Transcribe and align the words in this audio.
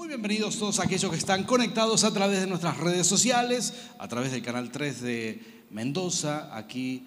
Muy 0.00 0.08
bienvenidos 0.08 0.56
todos 0.56 0.80
aquellos 0.80 1.10
que 1.10 1.18
están 1.18 1.44
conectados 1.44 2.04
a 2.04 2.10
través 2.10 2.40
de 2.40 2.46
nuestras 2.46 2.78
redes 2.78 3.06
sociales, 3.06 3.74
a 3.98 4.08
través 4.08 4.32
del 4.32 4.40
canal 4.40 4.70
3 4.70 5.02
de 5.02 5.64
Mendoza, 5.68 6.56
aquí 6.56 7.06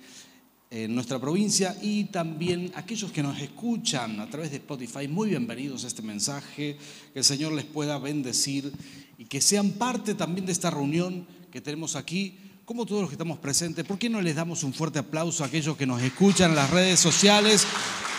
en 0.70 0.94
nuestra 0.94 1.18
provincia, 1.18 1.76
y 1.82 2.04
también 2.04 2.72
aquellos 2.76 3.12
que 3.12 3.24
nos 3.24 3.40
escuchan 3.42 4.20
a 4.20 4.30
través 4.30 4.52
de 4.52 4.58
Spotify. 4.58 5.08
Muy 5.08 5.30
bienvenidos 5.30 5.84
a 5.84 5.88
este 5.88 6.04
mensaje, 6.04 6.78
que 7.12 7.20
el 7.20 7.26
Señor 7.26 7.54
les 7.54 7.66
pueda 7.66 7.98
bendecir 7.98 8.72
y 9.18 9.26
que 9.26 9.42
sean 9.42 9.72
parte 9.72 10.14
también 10.14 10.46
de 10.46 10.52
esta 10.52 10.70
reunión 10.70 11.26
que 11.50 11.62
tenemos 11.62 11.96
aquí. 11.96 12.38
Como 12.66 12.86
todos 12.86 13.02
los 13.02 13.10
que 13.10 13.16
estamos 13.16 13.40
presentes, 13.40 13.84
¿por 13.84 14.00
qué 14.00 14.10
no 14.10 14.22
les 14.22 14.36
damos 14.38 14.64
un 14.64 14.74
fuerte 14.74 14.98
aplauso 14.98 15.44
a 15.44 15.48
aquellos 15.48 15.76
que 15.76 15.86
nos 15.86 16.02
escuchan 16.02 16.52
en 16.52 16.56
las 16.56 16.70
redes 16.70 16.98
sociales, 16.98 17.68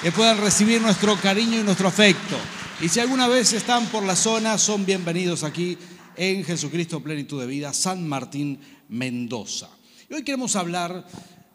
que 0.03 0.13
puedan 0.13 0.37
recibir 0.37 0.83
nuestro 0.83 1.17
cariño 1.17 1.61
y 1.61 1.63
nuestro 1.63 1.89
afecto? 1.89 2.37
Y 2.83 2.91
si 2.91 3.01
alguna 3.01 3.27
vez 3.27 3.55
están 3.55 3.87
por 3.87 4.03
la 4.03 4.15
zona, 4.15 4.59
son 4.59 4.85
bienvenidos 4.85 5.45
aquí 5.45 5.79
en 6.15 6.45
Jesucristo 6.45 7.03
Plenitud 7.03 7.41
de 7.41 7.47
Vida, 7.47 7.73
San 7.73 8.07
Martín, 8.07 8.61
Mendoza. 8.91 9.71
Y 10.11 10.13
hoy 10.13 10.25
queremos 10.25 10.57
hablar 10.57 11.07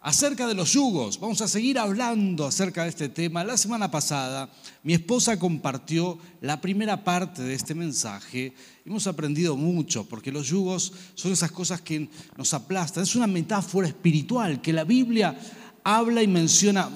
acerca 0.01 0.47
de 0.47 0.53
los 0.53 0.73
yugos. 0.73 1.19
Vamos 1.19 1.41
a 1.41 1.47
seguir 1.47 1.77
hablando 1.77 2.45
acerca 2.45 2.83
de 2.83 2.89
este 2.89 3.09
tema. 3.09 3.43
La 3.43 3.57
semana 3.57 3.91
pasada 3.91 4.49
mi 4.83 4.93
esposa 4.93 5.37
compartió 5.37 6.17
la 6.41 6.61
primera 6.61 7.03
parte 7.03 7.41
de 7.41 7.53
este 7.53 7.75
mensaje. 7.75 8.53
Hemos 8.85 9.07
aprendido 9.07 9.57
mucho 9.57 10.05
porque 10.05 10.31
los 10.31 10.47
yugos 10.47 10.93
son 11.15 11.31
esas 11.31 11.51
cosas 11.51 11.81
que 11.81 12.09
nos 12.37 12.53
aplastan. 12.53 13.03
Es 13.03 13.15
una 13.15 13.27
metáfora 13.27 13.87
espiritual 13.87 14.61
que 14.61 14.73
la 14.73 14.83
Biblia 14.83 15.37
habla 15.83 16.23
y 16.23 16.27
menciona, 16.27 16.89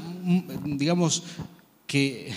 digamos, 0.66 1.24
que 1.86 2.34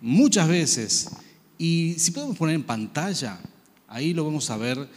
muchas 0.00 0.48
veces. 0.48 1.10
Y 1.58 1.94
si 1.98 2.10
podemos 2.10 2.36
poner 2.36 2.54
en 2.54 2.64
pantalla, 2.64 3.40
ahí 3.88 4.12
lo 4.12 4.24
vamos 4.24 4.50
a 4.50 4.56
ver. 4.58 4.88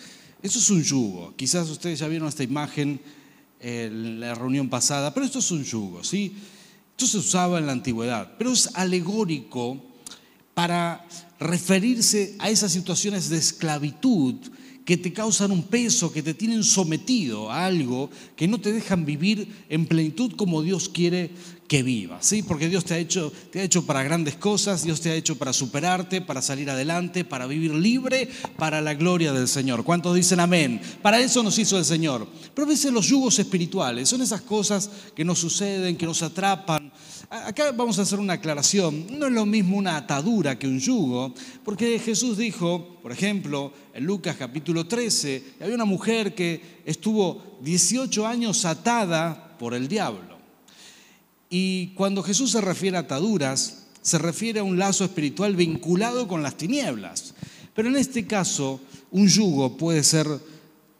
Eso 0.41 0.59
es 0.59 0.69
un 0.69 0.83
yugo. 0.83 1.33
Quizás 1.35 1.69
ustedes 1.69 1.99
ya 1.99 2.07
vieron 2.07 2.27
esta 2.27 2.43
imagen 2.43 2.99
en 3.59 4.19
la 4.19 4.35
reunión 4.35 4.69
pasada, 4.69 5.13
pero 5.13 5.25
esto 5.25 5.39
es 5.39 5.51
un 5.51 5.63
yugo, 5.63 6.03
¿sí? 6.03 6.35
Esto 6.91 7.07
se 7.07 7.17
usaba 7.17 7.59
en 7.59 7.65
la 7.65 7.71
antigüedad, 7.71 8.35
pero 8.37 8.51
es 8.51 8.69
alegórico 8.75 9.81
para 10.53 11.05
referirse 11.39 12.35
a 12.39 12.49
esas 12.49 12.71
situaciones 12.71 13.29
de 13.29 13.37
esclavitud 13.37 14.35
que 14.83 14.97
te 14.97 15.13
causan 15.13 15.51
un 15.51 15.63
peso, 15.63 16.11
que 16.11 16.23
te 16.23 16.33
tienen 16.33 16.63
sometido 16.63 17.51
a 17.51 17.65
algo, 17.65 18.09
que 18.35 18.47
no 18.47 18.59
te 18.59 18.73
dejan 18.73 19.05
vivir 19.05 19.65
en 19.69 19.85
plenitud 19.85 20.33
como 20.35 20.63
Dios 20.63 20.89
quiere 20.89 21.31
que 21.69 21.83
vivas, 21.83 22.25
¿sí? 22.25 22.41
Porque 22.41 22.67
Dios 22.67 22.83
te 22.83 22.95
ha, 22.95 22.97
hecho, 22.97 23.31
te 23.51 23.59
ha 23.59 23.63
hecho 23.63 23.85
para 23.85 24.01
grandes 24.01 24.35
cosas, 24.35 24.83
Dios 24.83 25.01
te 25.01 25.11
ha 25.11 25.13
hecho 25.13 25.37
para 25.37 25.53
superarte, 25.53 26.19
para 26.19 26.41
salir 26.41 26.67
adelante, 26.67 27.23
para 27.23 27.45
vivir 27.45 27.75
libre, 27.75 28.27
para 28.57 28.81
la 28.81 28.95
gloria 28.95 29.31
del 29.31 29.47
Señor. 29.47 29.83
¿Cuántos 29.83 30.15
dicen 30.15 30.39
amén? 30.39 30.81
Para 31.03 31.19
eso 31.19 31.43
nos 31.43 31.59
hizo 31.59 31.77
el 31.77 31.85
Señor. 31.85 32.27
Pero 32.55 32.65
a 32.65 32.69
veces 32.69 32.91
los 32.91 33.05
yugos 33.05 33.37
espirituales 33.37 34.09
son 34.09 34.23
esas 34.23 34.41
cosas 34.41 34.89
que 35.15 35.23
nos 35.23 35.37
suceden, 35.37 35.95
que 35.95 36.07
nos 36.07 36.23
atrapan. 36.23 36.91
Acá 37.29 37.71
vamos 37.71 37.99
a 37.99 38.01
hacer 38.01 38.17
una 38.17 38.33
aclaración. 38.33 39.05
No 39.19 39.27
es 39.27 39.31
lo 39.31 39.45
mismo 39.45 39.77
una 39.77 39.95
atadura 39.95 40.57
que 40.57 40.67
un 40.67 40.79
yugo, 40.79 41.35
porque 41.63 41.99
Jesús 41.99 42.39
dijo, 42.39 42.97
por 43.03 43.11
ejemplo, 43.11 43.71
en 43.93 44.05
Lucas 44.05 44.37
capítulo 44.39 44.87
13, 44.87 45.53
había 45.61 45.75
una 45.75 45.85
mujer 45.85 46.33
que 46.33 46.81
estuvo 46.83 47.59
18 47.61 48.25
años 48.25 48.65
atada 48.65 49.55
por 49.59 49.75
el 49.75 49.87
diablo. 49.87 50.38
Y 51.49 51.87
cuando 51.95 52.21
Jesús 52.21 52.51
se 52.51 52.61
refiere 52.61 52.97
a 52.97 53.01
ataduras, 53.01 53.87
se 54.01 54.17
refiere 54.17 54.59
a 54.59 54.63
un 54.63 54.77
lazo 54.77 55.03
espiritual 55.03 55.55
vinculado 55.55 56.27
con 56.27 56.43
las 56.43 56.55
tinieblas. 56.55 57.33
Pero 57.73 57.89
en 57.89 57.95
este 57.95 58.27
caso, 58.27 58.79
un 59.11 59.27
yugo 59.27 59.77
puede 59.77 60.03
ser 60.03 60.27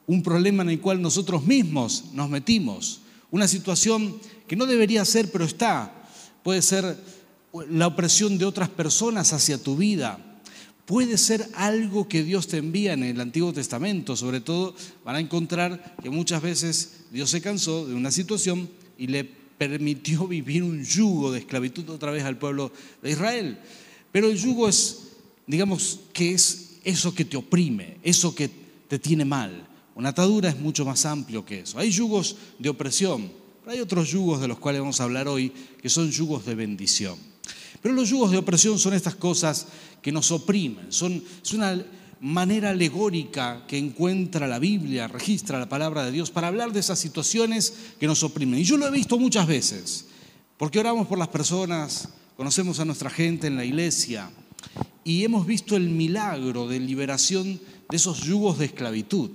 un 0.08 0.23
problema 0.23 0.64
en 0.64 0.72
el 0.72 0.81
cual 0.81 1.02
nosotros 1.02 1.45
mismos 1.45 2.05
nos 2.14 2.30
metimos, 2.30 3.02
una 3.30 3.47
situación 3.47 4.20
que 4.47 4.55
no 4.55 4.66
debería 4.66 5.05
ser, 5.05 5.32
pero 5.32 5.45
está. 5.45 5.93
Puede 6.42 6.64
ser 6.64 6.98
la 7.70 7.88
opresión 7.88 8.38
de 8.39 8.45
otras 8.45 8.70
personas 8.70 9.33
hacia 9.33 9.61
tu 9.61 9.77
vida. 9.77 10.20
Puede 10.86 11.20
ser 11.20 11.48
algo 11.54 12.08
que 12.08 12.23
Dios 12.23 12.48
te 12.48 12.58
envía 12.58 12.93
en 12.93 13.04
el 13.04 13.21
Antiguo 13.21 13.54
Testamento. 13.54 14.15
Sobre 14.15 14.42
todo 14.42 14.73
van 15.05 15.17
a 15.17 15.20
encontrar 15.20 15.95
que 16.02 16.09
muchas 16.09 16.42
veces 16.42 17.02
Dios 17.11 17.30
se 17.30 17.42
cansó 17.42 17.86
de 17.86 17.93
una 17.93 18.09
situación 18.09 18.67
y 18.98 19.08
le 19.08 19.39
permitió 19.59 20.27
vivir 20.27 20.64
un 20.64 20.83
yugo 20.83 21.31
de 21.31 21.39
esclavitud 21.39 21.87
otra 21.89 22.09
vez 22.09 22.23
al 22.23 22.39
pueblo 22.39 22.71
de 23.03 23.11
Israel. 23.11 23.59
Pero 24.11 24.30
el 24.30 24.37
yugo 24.37 24.67
es, 24.67 25.09
digamos, 25.45 25.99
que 26.11 26.33
es 26.33 26.80
eso 26.83 27.14
que 27.14 27.25
te 27.25 27.37
oprime, 27.37 27.97
eso 28.02 28.33
que 28.33 28.49
te 28.87 28.97
tiene 28.97 29.25
mal. 29.25 29.67
Una 29.93 30.09
atadura 30.09 30.49
es 30.49 30.58
mucho 30.58 30.86
más 30.86 31.05
amplio 31.05 31.45
que 31.45 31.59
eso. 31.59 31.77
Hay 31.77 31.92
yugos 31.92 32.37
de 32.58 32.70
opresión, 32.70 33.30
pero 33.59 33.73
hay 33.73 33.81
otros 33.81 34.09
yugos 34.09 34.42
de 34.42 34.47
los 34.47 34.58
cuales 34.58 34.81
vamos 34.81 34.99
a 34.99 35.03
hablar 35.03 35.27
hoy 35.27 35.52
que 35.81 35.89
son 35.89 36.09
yugos 36.09 36.45
de 36.45 36.55
bendición. 36.55 37.17
Pero 37.81 37.93
los 37.93 38.09
yugos 38.09 38.31
de 38.31 38.37
opresión 38.37 38.80
son 38.80 38.93
estas 38.93 39.15
cosas 39.15 39.67
que 40.02 40.11
nos 40.11 40.31
oprimen, 40.31 40.91
son, 40.91 41.21
es 41.43 41.53
una 41.53 41.86
manera 42.21 42.71
alegórica 42.71 43.63
que 43.67 43.77
encuentra 43.77 44.47
la 44.47 44.59
Biblia, 44.59 45.07
registra 45.07 45.59
la 45.59 45.69
palabra 45.69 46.03
de 46.03 46.11
Dios 46.11 46.31
para 46.31 46.47
hablar 46.47 46.73
de 46.73 46.80
esas 46.80 46.99
situaciones 46.99 47.73
que 47.99 48.07
nos 48.07 48.23
oprimen. 48.23 48.59
Y 48.59 48.63
yo 48.63 48.77
lo 48.77 48.87
he 48.87 48.91
visto 48.91 49.17
muchas 49.17 49.47
veces, 49.47 50.07
porque 50.58 50.79
oramos 50.79 51.08
por 51.08 51.17
las 51.17 51.29
personas, 51.29 52.09
conocemos 52.35 52.79
a 52.79 52.85
nuestra 52.85 53.09
gente 53.09 53.47
en 53.47 53.55
la 53.55 53.65
iglesia 53.65 54.29
y 55.03 55.23
hemos 55.23 55.45
visto 55.45 55.75
el 55.75 55.89
milagro 55.89 56.67
de 56.67 56.79
liberación 56.79 57.59
de 57.89 57.97
esos 57.97 58.21
yugos 58.21 58.59
de 58.59 58.65
esclavitud. 58.65 59.31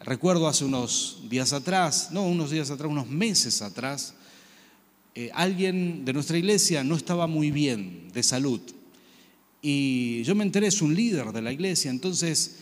Recuerdo 0.00 0.48
hace 0.48 0.64
unos 0.64 1.22
días 1.28 1.52
atrás, 1.52 2.08
no 2.12 2.26
unos 2.26 2.50
días 2.50 2.70
atrás, 2.70 2.90
unos 2.90 3.08
meses 3.08 3.62
atrás, 3.62 4.14
eh, 5.14 5.30
alguien 5.34 6.04
de 6.04 6.12
nuestra 6.12 6.38
iglesia 6.38 6.84
no 6.84 6.96
estaba 6.96 7.26
muy 7.26 7.50
bien 7.50 8.10
de 8.12 8.22
salud 8.22 8.60
y 9.60 10.22
yo 10.22 10.34
me 10.34 10.44
enteré, 10.44 10.68
es 10.68 10.82
un 10.82 10.94
líder 10.94 11.32
de 11.32 11.42
la 11.42 11.52
iglesia, 11.52 11.90
entonces 11.90 12.56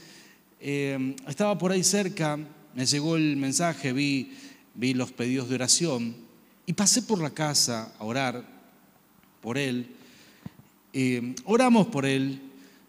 eh, 0.61 1.15
estaba 1.29 1.59
por 1.59 1.73
ahí 1.73 1.85
cerca, 1.85 2.39
me 2.75 2.87
llegó 2.87 3.17
el 3.17 3.37
mensaje, 3.37 3.93
vi, 3.93 4.33
vi 4.75 4.95
los 4.95 5.13
pedidos 5.13 5.49
de 5.49 5.55
oración 5.57 6.17
y 6.67 6.73
pasé 6.73 7.03
por 7.03 7.21
la 7.21 7.31
casa 7.31 7.95
a 7.99 8.05
orar 8.05 8.45
por 9.41 9.59
él. 9.59 9.87
Eh, 10.93 11.35
oramos 11.45 11.87
por 11.87 12.05
él. 12.07 12.41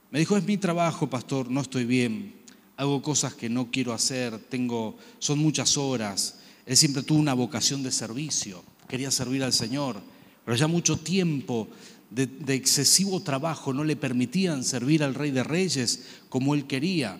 Me 0.09 0.19
dijo, 0.19 0.37
es 0.37 0.45
mi 0.45 0.57
trabajo, 0.57 1.09
pastor, 1.09 1.51
no 1.51 1.61
estoy 1.61 1.85
bien. 1.85 2.33
Hago 2.77 3.01
cosas 3.01 3.33
que 3.33 3.49
no 3.49 3.69
quiero 3.69 3.93
hacer, 3.93 4.37
tengo, 4.49 4.97
son 5.19 5.39
muchas 5.39 5.77
horas. 5.77 6.39
Él 6.65 6.77
siempre 6.77 7.03
tuvo 7.03 7.19
una 7.19 7.33
vocación 7.33 7.83
de 7.83 7.91
servicio, 7.91 8.63
quería 8.87 9.11
servir 9.11 9.43
al 9.43 9.53
Señor, 9.53 10.01
pero 10.45 10.55
ya 10.55 10.67
mucho 10.67 10.97
tiempo 10.97 11.67
de, 12.09 12.53
excesivo 12.53 13.21
trabajo 13.21 13.73
no 13.73 13.83
le 13.83 13.95
permitían 13.95 14.63
servir 14.63 15.03
al 15.03 15.15
Rey 15.15 15.31
de 15.31 15.43
Reyes 15.43 16.05
como 16.29 16.55
él 16.55 16.65
quería. 16.65 17.19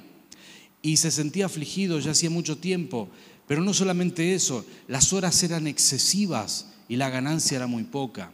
Y 0.81 0.97
se 0.97 1.11
sentía 1.11 1.47
afligido 1.47 1.99
ya 1.99 2.11
hacía 2.11 2.29
mucho 2.29 2.57
tiempo. 2.57 3.09
Pero 3.47 3.61
no 3.61 3.73
solamente 3.73 4.33
eso, 4.33 4.65
las 4.87 5.13
horas 5.13 5.41
eran 5.43 5.67
excesivas 5.67 6.67
y 6.89 6.97
la 6.97 7.09
ganancia 7.09 7.57
era 7.57 7.67
muy 7.67 7.83
poca. 7.83 8.31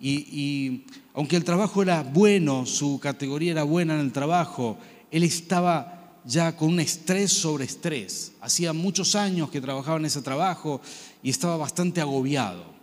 Y, 0.00 0.84
aunque 1.14 1.36
el 1.36 1.44
trabajo 1.44 1.82
era 1.82 2.02
bueno, 2.02 2.66
su 2.66 3.00
categoría 3.00 3.52
era 3.52 3.62
buena 3.62 3.94
en 3.94 4.00
el 4.00 4.12
trabajo, 4.12 4.78
él 5.10 5.22
estaba 5.22 6.20
ya 6.24 6.56
con 6.56 6.70
un 6.70 6.80
estrés 6.80 7.32
sobre 7.32 7.64
estrés. 7.64 8.32
Hacía 8.40 8.72
muchos 8.72 9.14
años 9.14 9.50
que 9.50 9.60
trabajaba 9.60 9.98
en 9.98 10.04
ese 10.04 10.20
trabajo 10.20 10.80
y 11.22 11.30
estaba 11.30 11.56
bastante 11.56 12.00
agobiado. 12.00 12.75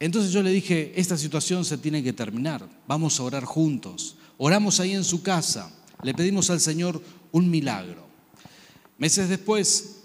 Entonces 0.00 0.32
yo 0.32 0.42
le 0.42 0.50
dije, 0.50 0.92
esta 0.94 1.16
situación 1.16 1.64
se 1.64 1.78
tiene 1.78 2.02
que 2.02 2.12
terminar, 2.12 2.68
vamos 2.86 3.18
a 3.18 3.24
orar 3.24 3.44
juntos. 3.44 4.16
Oramos 4.36 4.78
ahí 4.78 4.92
en 4.92 5.04
su 5.04 5.22
casa, 5.22 5.72
le 6.02 6.14
pedimos 6.14 6.50
al 6.50 6.60
Señor 6.60 7.02
un 7.32 7.50
milagro. 7.50 8.06
Meses 8.96 9.28
después 9.28 9.96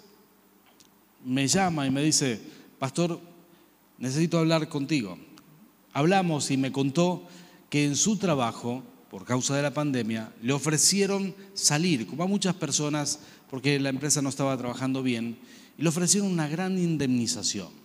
me 1.23 1.47
llama 1.47 1.85
y 1.85 1.91
me 1.91 2.03
dice, 2.03 2.39
pastor, 2.79 3.19
necesito 3.99 4.39
hablar 4.39 4.67
contigo. 4.67 5.17
Hablamos 5.93 6.49
y 6.49 6.57
me 6.57 6.71
contó 6.71 7.27
que 7.69 7.85
en 7.85 7.95
su 7.95 8.17
trabajo, 8.17 8.83
por 9.11 9.25
causa 9.25 9.55
de 9.55 9.61
la 9.61 9.73
pandemia, 9.73 10.33
le 10.41 10.53
ofrecieron 10.53 11.35
salir, 11.53 12.07
como 12.07 12.23
a 12.23 12.27
muchas 12.27 12.55
personas, 12.55 13.19
porque 13.49 13.79
la 13.79 13.89
empresa 13.89 14.23
no 14.23 14.29
estaba 14.29 14.57
trabajando 14.57 15.03
bien, 15.03 15.37
y 15.77 15.83
le 15.83 15.89
ofrecieron 15.89 16.31
una 16.31 16.47
gran 16.47 16.79
indemnización. 16.79 17.82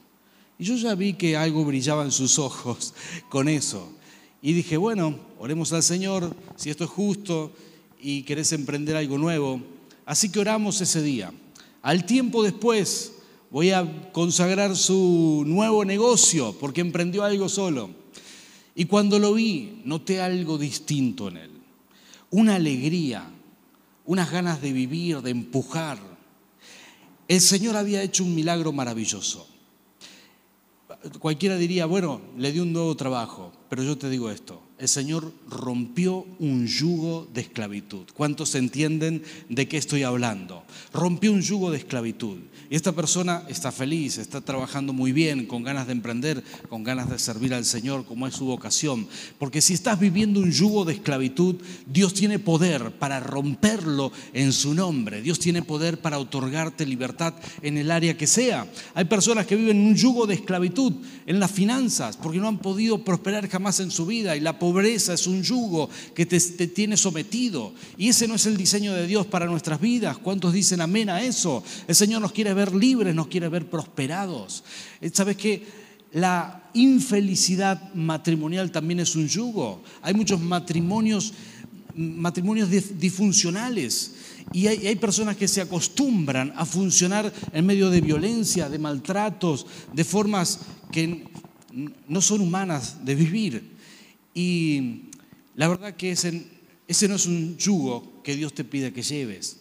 Y 0.58 0.64
yo 0.64 0.74
ya 0.74 0.94
vi 0.96 1.12
que 1.12 1.36
algo 1.36 1.64
brillaba 1.64 2.04
en 2.04 2.10
sus 2.10 2.38
ojos 2.38 2.92
con 3.28 3.48
eso. 3.48 3.92
Y 4.42 4.52
dije, 4.52 4.76
bueno, 4.76 5.18
oremos 5.38 5.72
al 5.72 5.84
Señor 5.84 6.34
si 6.56 6.70
esto 6.70 6.84
es 6.84 6.90
justo 6.90 7.52
y 8.00 8.22
querés 8.22 8.52
emprender 8.52 8.96
algo 8.96 9.18
nuevo. 9.18 9.60
Así 10.04 10.30
que 10.30 10.40
oramos 10.40 10.80
ese 10.80 11.00
día. 11.00 11.32
Al 11.82 12.04
tiempo 12.04 12.42
después 12.42 13.12
voy 13.50 13.70
a 13.70 14.10
consagrar 14.12 14.76
su 14.76 15.44
nuevo 15.46 15.84
negocio 15.84 16.56
porque 16.58 16.80
emprendió 16.80 17.22
algo 17.22 17.48
solo. 17.48 17.90
Y 18.74 18.86
cuando 18.86 19.18
lo 19.18 19.34
vi, 19.34 19.80
noté 19.84 20.20
algo 20.20 20.58
distinto 20.58 21.28
en 21.28 21.36
él. 21.36 21.50
Una 22.30 22.56
alegría, 22.56 23.28
unas 24.06 24.30
ganas 24.30 24.60
de 24.60 24.72
vivir, 24.72 25.20
de 25.22 25.30
empujar. 25.30 25.98
El 27.28 27.40
Señor 27.40 27.76
había 27.76 28.02
hecho 28.02 28.24
un 28.24 28.34
milagro 28.34 28.72
maravilloso. 28.72 29.46
Cualquiera 31.20 31.56
diría, 31.56 31.86
bueno, 31.86 32.20
le 32.36 32.50
dio 32.50 32.62
un 32.62 32.72
nuevo 32.72 32.96
trabajo, 32.96 33.52
pero 33.68 33.84
yo 33.84 33.96
te 33.96 34.10
digo 34.10 34.32
esto, 34.32 34.60
el 34.78 34.88
Señor 34.88 35.32
rompió 35.48 36.26
un 36.40 36.66
yugo 36.66 37.28
de 37.32 37.40
esclavitud. 37.40 38.06
¿Cuántos 38.14 38.56
entienden 38.56 39.22
de 39.48 39.68
qué 39.68 39.76
estoy 39.76 40.02
hablando? 40.02 40.64
Rompió 40.92 41.32
un 41.32 41.40
yugo 41.40 41.70
de 41.70 41.78
esclavitud. 41.78 42.38
Y 42.70 42.76
esta 42.76 42.92
persona 42.92 43.44
está 43.48 43.72
feliz, 43.72 44.18
está 44.18 44.42
trabajando 44.42 44.92
muy 44.92 45.12
bien, 45.12 45.46
con 45.46 45.62
ganas 45.62 45.86
de 45.86 45.92
emprender, 45.92 46.44
con 46.68 46.84
ganas 46.84 47.08
de 47.08 47.18
servir 47.18 47.54
al 47.54 47.64
Señor, 47.64 48.04
como 48.04 48.26
es 48.26 48.34
su 48.34 48.44
vocación. 48.44 49.08
Porque 49.38 49.62
si 49.62 49.72
estás 49.72 49.98
viviendo 49.98 50.40
un 50.40 50.52
yugo 50.52 50.84
de 50.84 50.92
esclavitud, 50.92 51.56
Dios 51.86 52.12
tiene 52.12 52.38
poder 52.38 52.90
para 52.98 53.20
romperlo 53.20 54.12
en 54.34 54.52
su 54.52 54.74
nombre. 54.74 55.22
Dios 55.22 55.38
tiene 55.38 55.62
poder 55.62 56.02
para 56.02 56.18
otorgarte 56.18 56.84
libertad 56.84 57.32
en 57.62 57.78
el 57.78 57.90
área 57.90 58.18
que 58.18 58.26
sea. 58.26 58.66
Hay 58.92 59.06
personas 59.06 59.46
que 59.46 59.56
viven 59.56 59.78
un 59.78 59.94
yugo 59.94 60.26
de 60.26 60.34
esclavitud 60.34 60.92
en 61.24 61.40
las 61.40 61.50
finanzas, 61.50 62.18
porque 62.18 62.38
no 62.38 62.48
han 62.48 62.58
podido 62.58 63.02
prosperar 63.02 63.48
jamás 63.48 63.80
en 63.80 63.90
su 63.90 64.04
vida. 64.04 64.36
Y 64.36 64.40
la 64.40 64.58
pobreza 64.58 65.14
es 65.14 65.26
un 65.26 65.42
yugo 65.42 65.88
que 66.14 66.26
te, 66.26 66.38
te 66.38 66.66
tiene 66.66 66.98
sometido. 66.98 67.72
Y 67.96 68.10
ese 68.10 68.28
no 68.28 68.34
es 68.34 68.44
el 68.44 68.58
diseño 68.58 68.92
de 68.92 69.06
Dios 69.06 69.26
para 69.26 69.46
nuestras 69.46 69.80
vidas. 69.80 70.18
¿Cuántos 70.18 70.52
dicen 70.52 70.82
amén 70.82 71.08
a 71.08 71.22
eso? 71.22 71.64
El 71.86 71.94
Señor 71.94 72.20
nos 72.20 72.32
quiere 72.32 72.57
ver 72.58 72.74
libres, 72.74 73.14
nos 73.14 73.28
quiere 73.28 73.48
ver 73.48 73.70
prosperados. 73.70 74.64
Eh, 75.00 75.10
¿Sabes 75.12 75.36
qué? 75.36 75.64
La 76.12 76.70
infelicidad 76.74 77.94
matrimonial 77.94 78.70
también 78.70 79.00
es 79.00 79.14
un 79.14 79.28
yugo. 79.28 79.82
Hay 80.02 80.14
muchos 80.14 80.40
matrimonios, 80.40 81.32
matrimonios 81.94 82.68
disfuncionales. 82.70 84.14
Y 84.52 84.66
hay, 84.66 84.86
hay, 84.86 84.96
personas 84.96 85.36
que 85.36 85.46
se 85.46 85.60
acostumbran 85.60 86.54
a 86.56 86.64
funcionar 86.64 87.30
en 87.52 87.66
medio 87.66 87.90
de 87.90 88.00
violencia, 88.00 88.70
de 88.70 88.78
maltratos, 88.78 89.66
de 89.92 90.04
formas 90.04 90.60
que 90.90 91.26
no 92.08 92.20
son 92.22 92.40
humanas 92.40 93.04
de 93.04 93.14
vivir. 93.14 93.70
Y 94.34 95.10
la 95.54 95.68
verdad 95.68 95.96
que 95.96 96.12
ese, 96.12 96.46
ese 96.86 97.08
no 97.08 97.16
es 97.16 97.26
un 97.26 97.58
yugo 97.58 98.22
que 98.22 98.36
Dios 98.36 98.54
te 98.54 98.64
pide 98.64 98.92
que 98.92 99.02
lleves. 99.02 99.58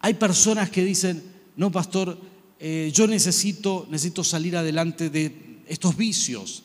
Hay 0.00 0.14
personas 0.14 0.70
que 0.70 0.84
dicen, 0.84 1.22
no, 1.58 1.72
pastor, 1.72 2.16
eh, 2.60 2.92
yo 2.94 3.08
necesito, 3.08 3.84
necesito 3.90 4.22
salir 4.22 4.56
adelante 4.56 5.10
de 5.10 5.58
estos 5.66 5.96
vicios. 5.96 6.62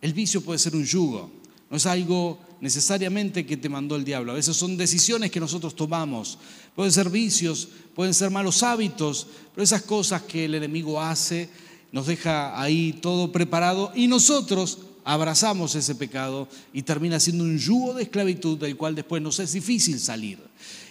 El 0.00 0.14
vicio 0.14 0.40
puede 0.40 0.58
ser 0.58 0.74
un 0.74 0.86
yugo, 0.86 1.30
no 1.70 1.76
es 1.76 1.84
algo 1.84 2.38
necesariamente 2.62 3.44
que 3.44 3.58
te 3.58 3.68
mandó 3.68 3.94
el 3.94 4.04
diablo. 4.04 4.32
A 4.32 4.36
veces 4.36 4.56
son 4.56 4.78
decisiones 4.78 5.30
que 5.30 5.38
nosotros 5.38 5.76
tomamos. 5.76 6.38
Pueden 6.74 6.92
ser 6.92 7.10
vicios, 7.10 7.68
pueden 7.94 8.14
ser 8.14 8.30
malos 8.30 8.62
hábitos, 8.62 9.26
pero 9.54 9.64
esas 9.64 9.82
cosas 9.82 10.22
que 10.22 10.46
el 10.46 10.54
enemigo 10.54 10.98
hace 10.98 11.50
nos 11.92 12.06
deja 12.06 12.58
ahí 12.58 12.94
todo 13.02 13.30
preparado 13.30 13.92
y 13.94 14.06
nosotros 14.06 14.78
abrazamos 15.04 15.74
ese 15.74 15.94
pecado 15.94 16.48
y 16.72 16.82
termina 16.82 17.20
siendo 17.20 17.44
un 17.44 17.58
yugo 17.58 17.92
de 17.92 18.04
esclavitud 18.04 18.56
del 18.56 18.78
cual 18.78 18.94
después 18.94 19.20
nos 19.20 19.40
es 19.40 19.52
difícil 19.52 20.00
salir. 20.00 20.38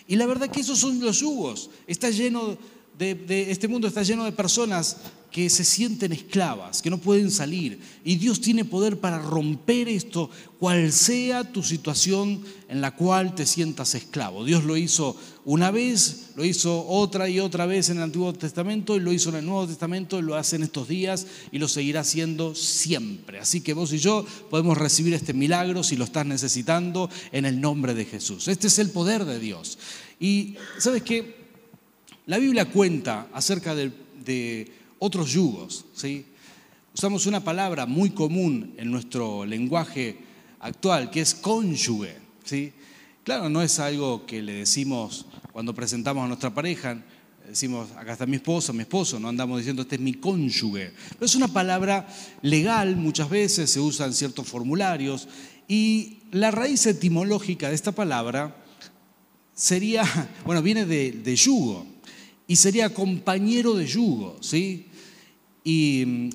Y 0.08 0.16
la 0.16 0.28
verdad 0.28 0.52
que 0.52 0.60
esos 0.60 0.78
son 0.78 1.00
los 1.00 1.22
yugos. 1.22 1.72
Está 1.88 2.12
lleno 2.12 2.58
de, 2.98 3.52
este 3.52 3.68
mundo 3.68 3.88
está 3.88 4.04
lleno 4.04 4.26
de 4.26 4.32
personas 4.32 4.98
que 5.32 5.50
se 5.50 5.64
sienten 5.64 6.12
esclavas, 6.12 6.82
que 6.82 6.90
no 6.90 6.98
pueden 6.98 7.32
salir. 7.32 7.80
Y 8.04 8.18
Dios 8.18 8.42
tiene 8.42 8.66
poder 8.66 9.00
para 9.00 9.18
romper 9.18 9.88
esto, 9.88 10.30
cual 10.60 10.92
sea 10.92 11.50
tu 11.50 11.64
situación 11.64 12.44
en 12.68 12.82
la 12.82 12.96
cual 12.96 13.34
te 13.34 13.46
sientas 13.46 13.96
esclavo. 13.96 14.44
Dios 14.44 14.66
lo 14.66 14.76
hizo 14.76 15.16
una 15.46 15.72
vez, 15.72 16.32
lo 16.36 16.44
hizo 16.44 16.86
otra 16.86 17.30
y 17.30 17.40
otra 17.40 17.66
vez 17.66 17.90
en 17.90 17.98
el 17.98 18.04
Antiguo 18.04 18.34
Testamento, 18.34 18.98
y 18.98 19.00
lo 19.00 19.14
hizo 19.14 19.30
en 19.30 19.38
el 19.38 19.46
Nuevo 19.46 19.68
Testamento, 19.68 20.20
y 20.20 20.22
lo 20.22 20.36
hace 20.36 20.58
en 20.58 20.64
estos 20.64 20.90
días, 20.90 21.26
y 21.50 21.60
lo 21.60 21.70
seguirá 21.70 22.02
haciendo 22.02 22.54
siempre. 22.54 23.40
Así 23.40 23.62
que 23.62 23.74
vos 23.74 23.94
y 23.94 24.00
yo 24.00 24.26
podemos 24.50 24.78
recibir 24.78 25.14
este 25.14 25.34
milagro 25.34 25.82
si 25.82 25.96
lo 25.96 26.04
estás 26.04 26.26
necesitando 26.26 27.10
en 27.32 27.46
el 27.46 27.62
nombre 27.62 27.94
de 27.94 28.04
Jesús. 28.04 28.50
Este 28.50 28.68
es 28.68 28.80
el 28.80 28.90
poder 28.90 29.24
de 29.24 29.40
Dios. 29.40 29.80
Y 30.20 30.56
sabes 30.78 31.04
qué? 31.04 31.41
La 32.32 32.38
Biblia 32.38 32.64
cuenta 32.64 33.28
acerca 33.34 33.76
de, 33.76 34.72
otros 35.00 35.34
yugos. 35.34 35.84
¿sí? 35.94 36.26
Usamos 36.96 37.26
una 37.26 37.44
palabra 37.44 37.86
muy 37.86 38.12
común 38.12 38.74
en 38.78 38.90
nuestro 38.90 39.46
lenguaje 39.46 40.18
actual, 40.62 41.12
que 41.12 41.20
es 41.20 41.36
cónyuge. 41.36 42.16
¿sí? 42.46 42.72
Claro, 43.26 43.50
no 43.50 43.62
es 43.62 43.78
algo 43.80 44.26
que 44.26 44.42
le 44.42 44.54
decimos 44.54 45.26
cuando 45.52 45.76
presentamos 45.76 46.24
a 46.24 46.28
nuestra 46.30 46.54
pareja, 46.54 47.04
decimos, 47.46 47.92
acá 47.98 48.14
está 48.14 48.26
mi 48.26 48.38
esposa, 48.38 48.72
mi 48.72 48.84
esposo, 48.84 49.20
no 49.20 49.28
andamos 49.28 49.58
diciendo, 49.58 49.82
este 49.82 49.96
es 49.96 50.02
mi 50.02 50.14
cónyuge. 50.14 50.94
Pero 51.10 51.26
es 51.26 51.36
una 51.36 51.50
palabra 51.50 52.08
legal, 52.42 52.96
muchas 52.96 53.30
veces 53.30 53.70
se 53.70 53.82
usa 53.82 54.06
en 54.06 54.14
ciertos 54.14 54.48
formularios, 54.48 55.28
y 55.68 56.20
la 56.32 56.50
raíz 56.50 56.86
etimológica 56.86 57.68
de 57.68 57.76
esta 57.76 57.92
palabra 57.92 58.56
sería, 59.54 60.06
bueno, 60.46 60.62
viene 60.62 60.86
de 60.86 61.36
yugo 61.36 61.91
y 62.52 62.58
sería 62.58 62.94
compañero 62.94 63.76
de 63.76 63.88
yugo, 63.88 64.36
¿sí? 64.42 64.88
Y 65.64 66.04
mm, 66.06 66.30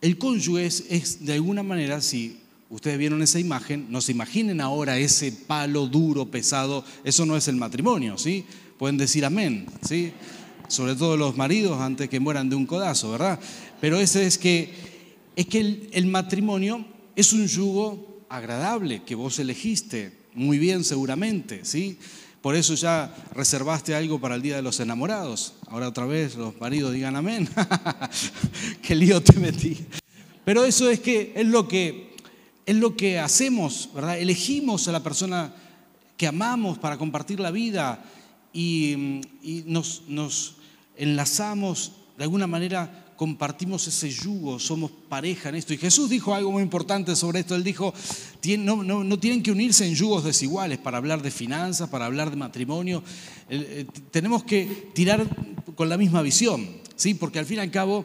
el 0.00 0.18
cónyuge 0.18 0.66
es, 0.66 1.24
de 1.24 1.34
alguna 1.34 1.62
manera, 1.62 2.00
si 2.00 2.40
ustedes 2.70 2.98
vieron 2.98 3.22
esa 3.22 3.38
imagen, 3.38 3.86
no 3.88 4.00
se 4.00 4.10
imaginen 4.10 4.60
ahora 4.60 4.98
ese 4.98 5.30
palo 5.30 5.86
duro, 5.86 6.28
pesado, 6.28 6.84
eso 7.04 7.24
no 7.24 7.36
es 7.36 7.46
el 7.46 7.54
matrimonio, 7.54 8.18
¿sí? 8.18 8.44
Pueden 8.80 8.96
decir 8.96 9.24
amén, 9.24 9.66
¿sí? 9.86 10.10
Sobre 10.66 10.96
todo 10.96 11.16
los 11.16 11.36
maridos 11.36 11.80
antes 11.80 12.08
que 12.08 12.18
mueran 12.18 12.50
de 12.50 12.56
un 12.56 12.66
codazo, 12.66 13.12
¿verdad? 13.12 13.38
Pero 13.80 14.00
ese 14.00 14.26
es 14.26 14.38
que, 14.38 14.74
es 15.36 15.46
que 15.46 15.60
el, 15.60 15.88
el 15.92 16.06
matrimonio 16.08 16.84
es 17.14 17.32
un 17.32 17.46
yugo 17.46 18.24
agradable 18.28 19.04
que 19.04 19.14
vos 19.14 19.38
elegiste, 19.38 20.18
muy 20.34 20.58
bien 20.58 20.82
seguramente, 20.82 21.64
¿sí? 21.64 21.96
Por 22.44 22.56
eso 22.56 22.74
ya 22.74 23.10
reservaste 23.32 23.94
algo 23.94 24.20
para 24.20 24.34
el 24.34 24.42
Día 24.42 24.56
de 24.56 24.60
los 24.60 24.78
Enamorados. 24.78 25.54
Ahora 25.66 25.88
otra 25.88 26.04
vez 26.04 26.34
los 26.34 26.60
maridos 26.60 26.92
digan 26.92 27.16
amén. 27.16 27.48
Qué 28.82 28.94
lío 28.94 29.22
te 29.22 29.40
metí. 29.40 29.86
Pero 30.44 30.62
eso 30.66 30.90
es 30.90 31.00
que 31.00 31.32
es 31.34 31.46
lo 31.46 31.66
que 31.66 32.14
es 32.66 32.76
lo 32.76 32.96
que 32.98 33.18
hacemos, 33.18 33.88
¿verdad? 33.94 34.18
Elegimos 34.18 34.86
a 34.88 34.92
la 34.92 35.02
persona 35.02 35.54
que 36.18 36.26
amamos 36.26 36.78
para 36.78 36.98
compartir 36.98 37.40
la 37.40 37.50
vida 37.50 38.04
y, 38.52 39.22
y 39.42 39.64
nos, 39.64 40.02
nos 40.06 40.56
enlazamos 40.98 41.92
de 42.16 42.24
alguna 42.24 42.46
manera 42.46 43.04
compartimos 43.16 43.86
ese 43.86 44.10
yugo, 44.10 44.58
somos 44.58 44.90
pareja 45.08 45.48
en 45.48 45.54
esto. 45.56 45.72
Y 45.72 45.78
Jesús 45.78 46.10
dijo 46.10 46.34
algo 46.34 46.50
muy 46.52 46.62
importante 46.62 47.14
sobre 47.16 47.40
esto. 47.40 47.54
Él 47.54 47.64
dijo, 47.64 47.94
no, 48.58 48.82
no, 48.82 49.18
tienen 49.18 49.42
que 49.42 49.52
unirse 49.52 49.86
en 49.86 49.94
yugos 49.94 50.24
desiguales 50.24 50.78
para 50.78 50.98
hablar 50.98 51.22
de 51.22 51.30
finanzas, 51.30 51.88
para 51.88 52.06
hablar 52.06 52.30
de 52.30 52.36
matrimonio. 52.36 53.02
Eh, 53.48 53.86
tenemos 54.10 54.44
que 54.44 54.90
tirar 54.94 55.26
con 55.74 55.88
la 55.88 55.96
misma 55.96 56.22
visión, 56.22 56.68
¿sí? 56.96 57.14
porque 57.14 57.38
al 57.38 57.46
fin 57.46 57.58
y 57.58 57.60
al 57.60 57.70
cabo 57.70 58.04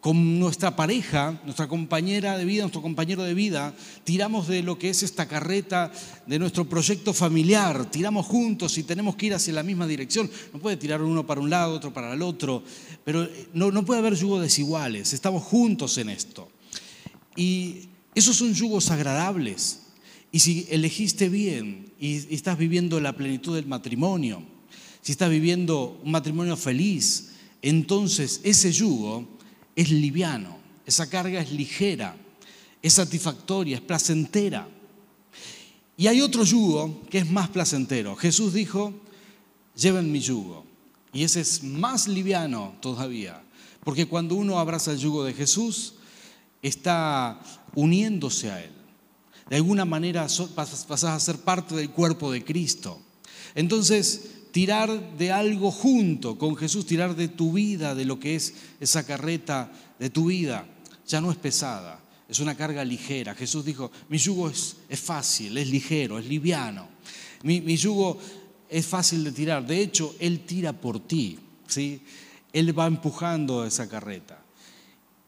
con 0.00 0.38
nuestra 0.38 0.74
pareja, 0.74 1.38
nuestra 1.44 1.68
compañera 1.68 2.38
de 2.38 2.46
vida, 2.46 2.62
nuestro 2.62 2.80
compañero 2.80 3.22
de 3.22 3.34
vida, 3.34 3.74
tiramos 4.04 4.48
de 4.48 4.62
lo 4.62 4.78
que 4.78 4.88
es 4.88 5.02
esta 5.02 5.28
carreta 5.28 5.92
de 6.26 6.38
nuestro 6.38 6.66
proyecto 6.66 7.12
familiar, 7.12 7.90
tiramos 7.90 8.24
juntos 8.24 8.78
y 8.78 8.82
tenemos 8.82 9.14
que 9.16 9.26
ir 9.26 9.34
hacia 9.34 9.52
la 9.52 9.62
misma 9.62 9.86
dirección. 9.86 10.30
No 10.54 10.58
puede 10.58 10.78
tirar 10.78 11.02
uno 11.02 11.26
para 11.26 11.42
un 11.42 11.50
lado, 11.50 11.74
otro 11.74 11.92
para 11.92 12.14
el 12.14 12.22
otro, 12.22 12.64
pero 13.04 13.28
no, 13.52 13.70
no 13.70 13.84
puede 13.84 14.00
haber 14.00 14.14
yugos 14.14 14.40
desiguales, 14.40 15.12
estamos 15.12 15.42
juntos 15.42 15.98
en 15.98 16.08
esto. 16.08 16.50
Y 17.36 17.88
esos 18.14 18.36
son 18.36 18.54
yugos 18.54 18.90
agradables. 18.90 19.80
Y 20.32 20.40
si 20.40 20.66
elegiste 20.70 21.28
bien 21.28 21.92
y 22.00 22.34
estás 22.34 22.56
viviendo 22.56 23.00
la 23.00 23.14
plenitud 23.14 23.54
del 23.54 23.66
matrimonio, 23.66 24.42
si 25.02 25.12
estás 25.12 25.28
viviendo 25.28 26.00
un 26.02 26.12
matrimonio 26.12 26.56
feliz, 26.56 27.32
entonces 27.62 28.40
ese 28.44 28.72
yugo 28.72 29.39
es 29.80 29.90
liviano, 29.90 30.58
esa 30.84 31.08
carga 31.08 31.40
es 31.40 31.52
ligera, 31.52 32.14
es 32.82 32.92
satisfactoria, 32.92 33.76
es 33.76 33.82
placentera. 33.82 34.68
Y 35.96 36.06
hay 36.06 36.20
otro 36.20 36.44
yugo 36.44 37.00
que 37.08 37.16
es 37.16 37.30
más 37.30 37.48
placentero. 37.48 38.14
Jesús 38.14 38.52
dijo, 38.52 38.92
lleven 39.74 40.12
mi 40.12 40.20
yugo. 40.20 40.66
Y 41.14 41.24
ese 41.24 41.40
es 41.40 41.62
más 41.62 42.08
liviano 42.08 42.74
todavía, 42.80 43.42
porque 43.82 44.04
cuando 44.04 44.34
uno 44.34 44.58
abraza 44.58 44.92
el 44.92 44.98
yugo 44.98 45.24
de 45.24 45.32
Jesús, 45.32 45.94
está 46.60 47.40
uniéndose 47.74 48.50
a 48.50 48.62
Él. 48.62 48.72
De 49.48 49.56
alguna 49.56 49.86
manera 49.86 50.26
pasas 50.54 51.04
a 51.04 51.18
ser 51.20 51.38
parte 51.38 51.74
del 51.74 51.88
cuerpo 51.88 52.30
de 52.30 52.44
Cristo. 52.44 53.00
Entonces, 53.54 54.39
tirar 54.52 55.16
de 55.16 55.32
algo 55.32 55.70
junto 55.70 56.38
con 56.38 56.56
Jesús, 56.56 56.86
tirar 56.86 57.14
de 57.16 57.28
tu 57.28 57.52
vida, 57.52 57.94
de 57.94 58.04
lo 58.04 58.18
que 58.18 58.34
es 58.34 58.54
esa 58.80 59.06
carreta 59.06 59.70
de 59.98 60.10
tu 60.10 60.26
vida, 60.26 60.66
ya 61.06 61.20
no 61.20 61.30
es 61.30 61.36
pesada, 61.36 62.00
es 62.28 62.40
una 62.40 62.56
carga 62.56 62.84
ligera. 62.84 63.34
Jesús 63.34 63.64
dijo, 63.64 63.90
mi 64.08 64.18
yugo 64.18 64.48
es, 64.48 64.76
fácil, 65.00 65.56
es 65.58 65.68
ligero, 65.68 66.18
es 66.18 66.26
liviano. 66.26 66.88
Mi, 67.42 67.76
yugo 67.76 68.18
es 68.68 68.86
fácil 68.86 69.24
de 69.24 69.32
tirar. 69.32 69.66
De 69.66 69.80
hecho, 69.80 70.14
Él 70.18 70.40
tira 70.40 70.72
por 70.72 71.00
ti, 71.00 71.38
¿sí? 71.66 72.02
Él 72.52 72.78
va 72.78 72.86
empujando 72.86 73.64
esa 73.64 73.88
carreta. 73.88 74.42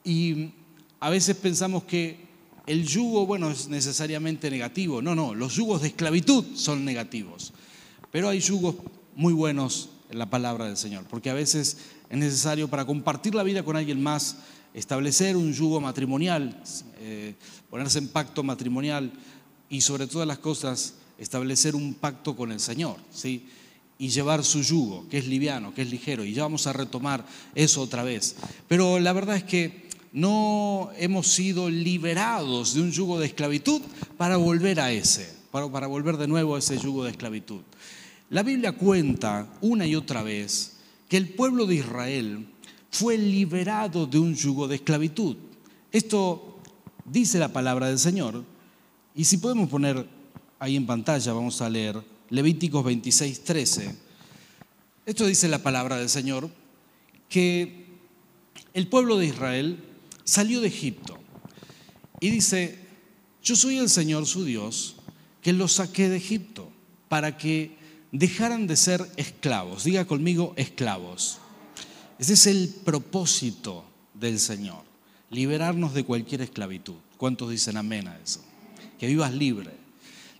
Y 0.05 0.51
a 1.01 1.11
veces 1.11 1.37
pensamos 1.37 1.85
que 1.85 2.33
el 2.67 2.87
yugo, 2.87 3.27
bueno, 3.27 3.51
es 3.51 3.69
necesariamente 3.69 4.51
negativo. 4.51 5.03
No, 5.03 5.15
no, 5.15 5.35
los 5.35 5.55
yugos 5.55 5.83
de 5.83 5.89
esclavitud 5.89 6.45
son 6.55 6.85
negativos. 6.85 7.53
Pero 8.11 8.29
hay 8.29 8.41
yugos 8.41 8.77
muy 9.15 9.33
buenos 9.33 9.91
en 10.11 10.19
la 10.19 10.31
palabra 10.31 10.67
del 10.67 10.77
Señor, 10.77 11.05
porque 11.09 11.31
a 11.31 11.35
veces 11.35 11.79
es 12.11 12.19
necesario 12.19 12.69
para 12.69 12.85
compartir 12.85 13.35
la 13.35 13.43
vida 13.43 13.65
con 13.65 13.77
alguien 13.77 14.03
más, 14.03 14.37
establecer 14.75 15.37
un 15.37 15.53
yugo 15.53 15.81
matrimonial, 15.81 16.63
eh, 17.01 17.35
ponerse 17.71 17.99
en 17.99 18.09
pacto 18.09 18.43
matrimonial 18.43 19.13
y 19.69 19.81
sobre 19.81 20.07
todas 20.07 20.29
las 20.29 20.39
cosas 20.39 20.95
establecer 21.19 21.75
un 21.75 21.95
pacto 21.95 22.37
con 22.37 22.53
el 22.53 22.61
Señor, 22.61 22.97
¿sí? 23.11 23.47
Y 23.99 24.09
llevar 24.09 24.45
su 24.45 24.63
yugo, 24.63 25.09
que 25.09 25.19
es 25.19 25.27
liviano, 25.27 25.73
que 25.73 25.83
es 25.83 25.91
ligero. 25.91 26.25
Y 26.25 26.35
ya 26.35 26.43
vamos 26.43 26.67
a 26.67 26.73
retomar 26.73 27.25
eso 27.55 27.81
otra 27.81 28.03
vez. 28.03 28.37
Pero 28.67 28.99
la 28.99 29.13
verdad 29.13 29.37
es 29.37 29.45
que 29.45 29.89
no 30.13 30.91
hemos 30.99 31.29
sido 31.29 31.71
liberados 31.71 32.75
de 32.75 32.81
un 32.81 32.91
yugo 32.91 33.21
de 33.21 33.27
esclavitud 33.27 33.81
para 34.17 34.37
volver 34.37 34.81
a 34.81 34.93
ese, 34.93 35.33
para, 35.51 35.71
para 35.71 35.87
volver 35.87 36.17
de 36.17 36.27
nuevo 36.27 36.57
a 36.57 36.59
ese 36.59 36.79
yugo 36.79 37.05
de 37.05 37.13
esclavitud. 37.13 37.61
La 38.33 38.43
Biblia 38.43 38.73
cuenta 38.73 39.47
una 39.61 39.87
y 39.87 39.95
otra 39.95 40.23
vez 40.23 40.79
que 41.07 41.19
el 41.19 41.35
pueblo 41.35 41.67
de 41.67 41.75
Israel 41.75 42.49
fue 42.91 43.19
liberado 43.19 44.07
de 44.07 44.19
un 44.19 44.35
yugo 44.35 44.67
de 44.67 44.77
esclavitud. 44.77 45.37
Esto 45.91 46.59
dice 47.05 47.39
la 47.39 47.53
palabra 47.53 47.89
del 47.89 47.99
Señor. 47.99 48.43
Y 49.15 49.27
si 49.27 49.37
podemos 49.37 49.69
poner 49.69 50.09
ahí 50.59 50.77
en 50.77 50.87
pantalla, 50.87 51.35
vamos 51.35 51.61
a 51.61 51.69
leer 51.69 52.03
Levíticos 52.31 52.83
26, 52.83 53.45
13. 53.45 53.97
Esto 55.05 55.27
dice 55.27 55.47
la 55.47 55.63
palabra 55.63 55.99
del 55.99 56.09
Señor, 56.09 56.49
que 57.29 57.85
el 58.73 58.89
pueblo 58.89 59.19
de 59.19 59.27
Israel 59.27 59.85
salió 60.25 60.63
de 60.63 60.69
Egipto 60.69 61.19
y 62.19 62.31
dice, 62.31 62.79
yo 63.43 63.57
soy 63.57 63.77
el 63.77 63.91
Señor 63.91 64.25
su 64.25 64.43
Dios, 64.47 64.97
que 65.43 65.53
los 65.53 65.73
saqué 65.73 66.09
de 66.09 66.17
Egipto 66.17 66.73
para 67.11 67.37
que 67.37 67.82
dejaran 68.13 68.67
de 68.67 68.77
ser 68.77 69.11
esclavos. 69.17 69.85
Diga 69.85 70.05
conmigo, 70.05 70.53
esclavos. 70.57 71.39
Ese 72.19 72.35
es 72.35 72.47
el 72.47 72.69
propósito 72.85 73.85
del 74.15 74.39
Señor, 74.39 74.85
liberarnos 75.31 75.95
de 75.95 76.05
cualquier 76.05 76.43
esclavitud. 76.43 76.97
¿Cuántos 77.17 77.51
dicen 77.51 77.77
amén 77.77 78.07
a 78.07 78.19
eso? 78.19 78.45
Que 78.99 79.07
vivas 79.07 79.33
libre. 79.33 79.71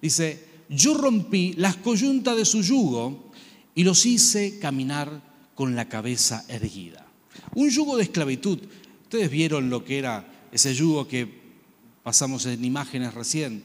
Dice, 0.01 0.47
yo 0.69 0.95
rompí 0.95 1.55
las 1.57 1.77
coyuntas 1.77 2.37
de 2.37 2.45
su 2.45 2.63
yugo 2.63 3.33
y 3.75 3.85
los 3.85 4.05
hice 4.07 4.59
caminar 4.59 5.23
con 5.55 5.75
la 5.75 5.89
cabeza 5.89 6.45
erguida. 6.49 7.07
Un 7.55 7.71
yugo 7.71 7.97
de 7.97 8.05
esclavitud. 8.05 8.59
Ustedes 9.05 9.31
vieron 9.31 9.71
lo 9.71 9.85
que 9.85 9.99
era 9.99 10.27
ese 10.53 10.75
yugo 10.75 11.09
que 11.09 11.43
pasamos 12.03 12.47
en 12.47 12.65
imágenes 12.65 13.15
recién. 13.15 13.65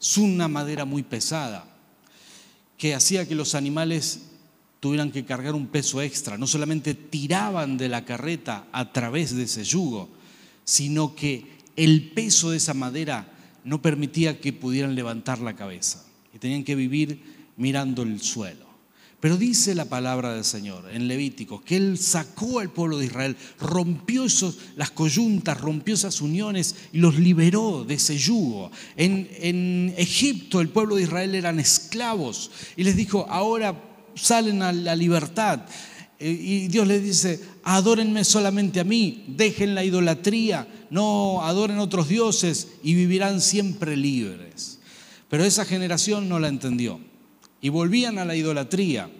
Es 0.00 0.18
una 0.18 0.48
madera 0.48 0.84
muy 0.84 1.02
pesada 1.02 1.75
que 2.78 2.94
hacía 2.94 3.26
que 3.26 3.34
los 3.34 3.54
animales 3.54 4.20
tuvieran 4.80 5.10
que 5.10 5.24
cargar 5.24 5.54
un 5.54 5.68
peso 5.68 6.02
extra. 6.02 6.36
No 6.36 6.46
solamente 6.46 6.94
tiraban 6.94 7.76
de 7.76 7.88
la 7.88 8.04
carreta 8.04 8.66
a 8.72 8.92
través 8.92 9.34
de 9.34 9.44
ese 9.44 9.64
yugo, 9.64 10.08
sino 10.64 11.14
que 11.14 11.56
el 11.76 12.10
peso 12.10 12.50
de 12.50 12.58
esa 12.58 12.74
madera 12.74 13.32
no 13.64 13.82
permitía 13.82 14.40
que 14.40 14.52
pudieran 14.52 14.94
levantar 14.94 15.40
la 15.40 15.56
cabeza 15.56 16.04
y 16.34 16.38
tenían 16.38 16.64
que 16.64 16.74
vivir 16.74 17.20
mirando 17.56 18.02
el 18.02 18.20
suelo. 18.20 18.65
Pero 19.26 19.38
dice 19.38 19.74
la 19.74 19.86
palabra 19.86 20.34
del 20.34 20.44
Señor 20.44 20.88
en 20.92 21.08
Levítico 21.08 21.60
que 21.60 21.76
Él 21.76 21.98
sacó 21.98 22.60
al 22.60 22.70
pueblo 22.70 22.96
de 22.96 23.06
Israel, 23.06 23.36
rompió 23.58 24.24
esos, 24.24 24.56
las 24.76 24.92
coyuntas, 24.92 25.60
rompió 25.60 25.94
esas 25.94 26.20
uniones 26.20 26.76
y 26.92 26.98
los 26.98 27.18
liberó 27.18 27.82
de 27.84 27.94
ese 27.94 28.16
yugo. 28.16 28.70
En, 28.96 29.28
en 29.40 29.92
Egipto 29.96 30.60
el 30.60 30.68
pueblo 30.68 30.94
de 30.94 31.02
Israel 31.02 31.34
eran 31.34 31.58
esclavos 31.58 32.52
y 32.76 32.84
les 32.84 32.94
dijo, 32.94 33.26
ahora 33.28 33.74
salen 34.14 34.62
a 34.62 34.70
la 34.70 34.94
libertad. 34.94 35.62
Eh, 36.20 36.30
y 36.30 36.68
Dios 36.68 36.86
les 36.86 37.02
dice, 37.02 37.40
adórenme 37.64 38.22
solamente 38.22 38.78
a 38.78 38.84
mí, 38.84 39.24
dejen 39.26 39.74
la 39.74 39.82
idolatría, 39.82 40.68
no 40.88 41.42
adoren 41.42 41.80
otros 41.80 42.08
dioses 42.08 42.68
y 42.84 42.94
vivirán 42.94 43.40
siempre 43.40 43.96
libres. 43.96 44.78
Pero 45.28 45.44
esa 45.44 45.64
generación 45.64 46.28
no 46.28 46.38
la 46.38 46.46
entendió 46.46 47.00
y 47.60 47.68
volvían 47.68 48.18
a 48.18 48.24
la 48.24 48.36
idolatría. 48.36 49.10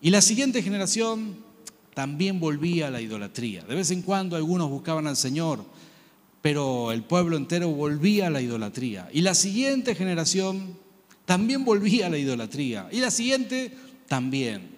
Y 0.00 0.10
la 0.10 0.20
siguiente 0.20 0.62
generación 0.62 1.36
también 1.94 2.40
volvía 2.40 2.88
a 2.88 2.90
la 2.90 3.00
idolatría. 3.00 3.62
De 3.62 3.74
vez 3.74 3.90
en 3.90 4.02
cuando 4.02 4.36
algunos 4.36 4.70
buscaban 4.70 5.06
al 5.06 5.16
Señor, 5.16 5.64
pero 6.40 6.90
el 6.92 7.02
pueblo 7.04 7.36
entero 7.36 7.68
volvía 7.70 8.26
a 8.26 8.30
la 8.30 8.40
idolatría. 8.40 9.08
Y 9.12 9.20
la 9.20 9.34
siguiente 9.34 9.94
generación 9.94 10.76
también 11.24 11.64
volvía 11.64 12.06
a 12.06 12.10
la 12.10 12.18
idolatría. 12.18 12.88
Y 12.90 12.98
la 12.98 13.10
siguiente 13.10 13.72
también. 14.08 14.70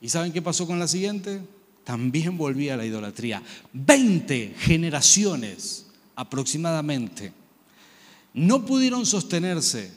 ¿Y 0.00 0.08
saben 0.08 0.32
qué 0.32 0.40
pasó 0.40 0.66
con 0.66 0.78
la 0.78 0.88
siguiente? 0.88 1.40
También 1.84 2.38
volvía 2.38 2.74
a 2.74 2.76
la 2.76 2.86
idolatría. 2.86 3.42
Veinte 3.72 4.54
generaciones 4.58 5.86
aproximadamente 6.16 7.32
no 8.32 8.64
pudieron 8.66 9.06
sostenerse 9.06 9.92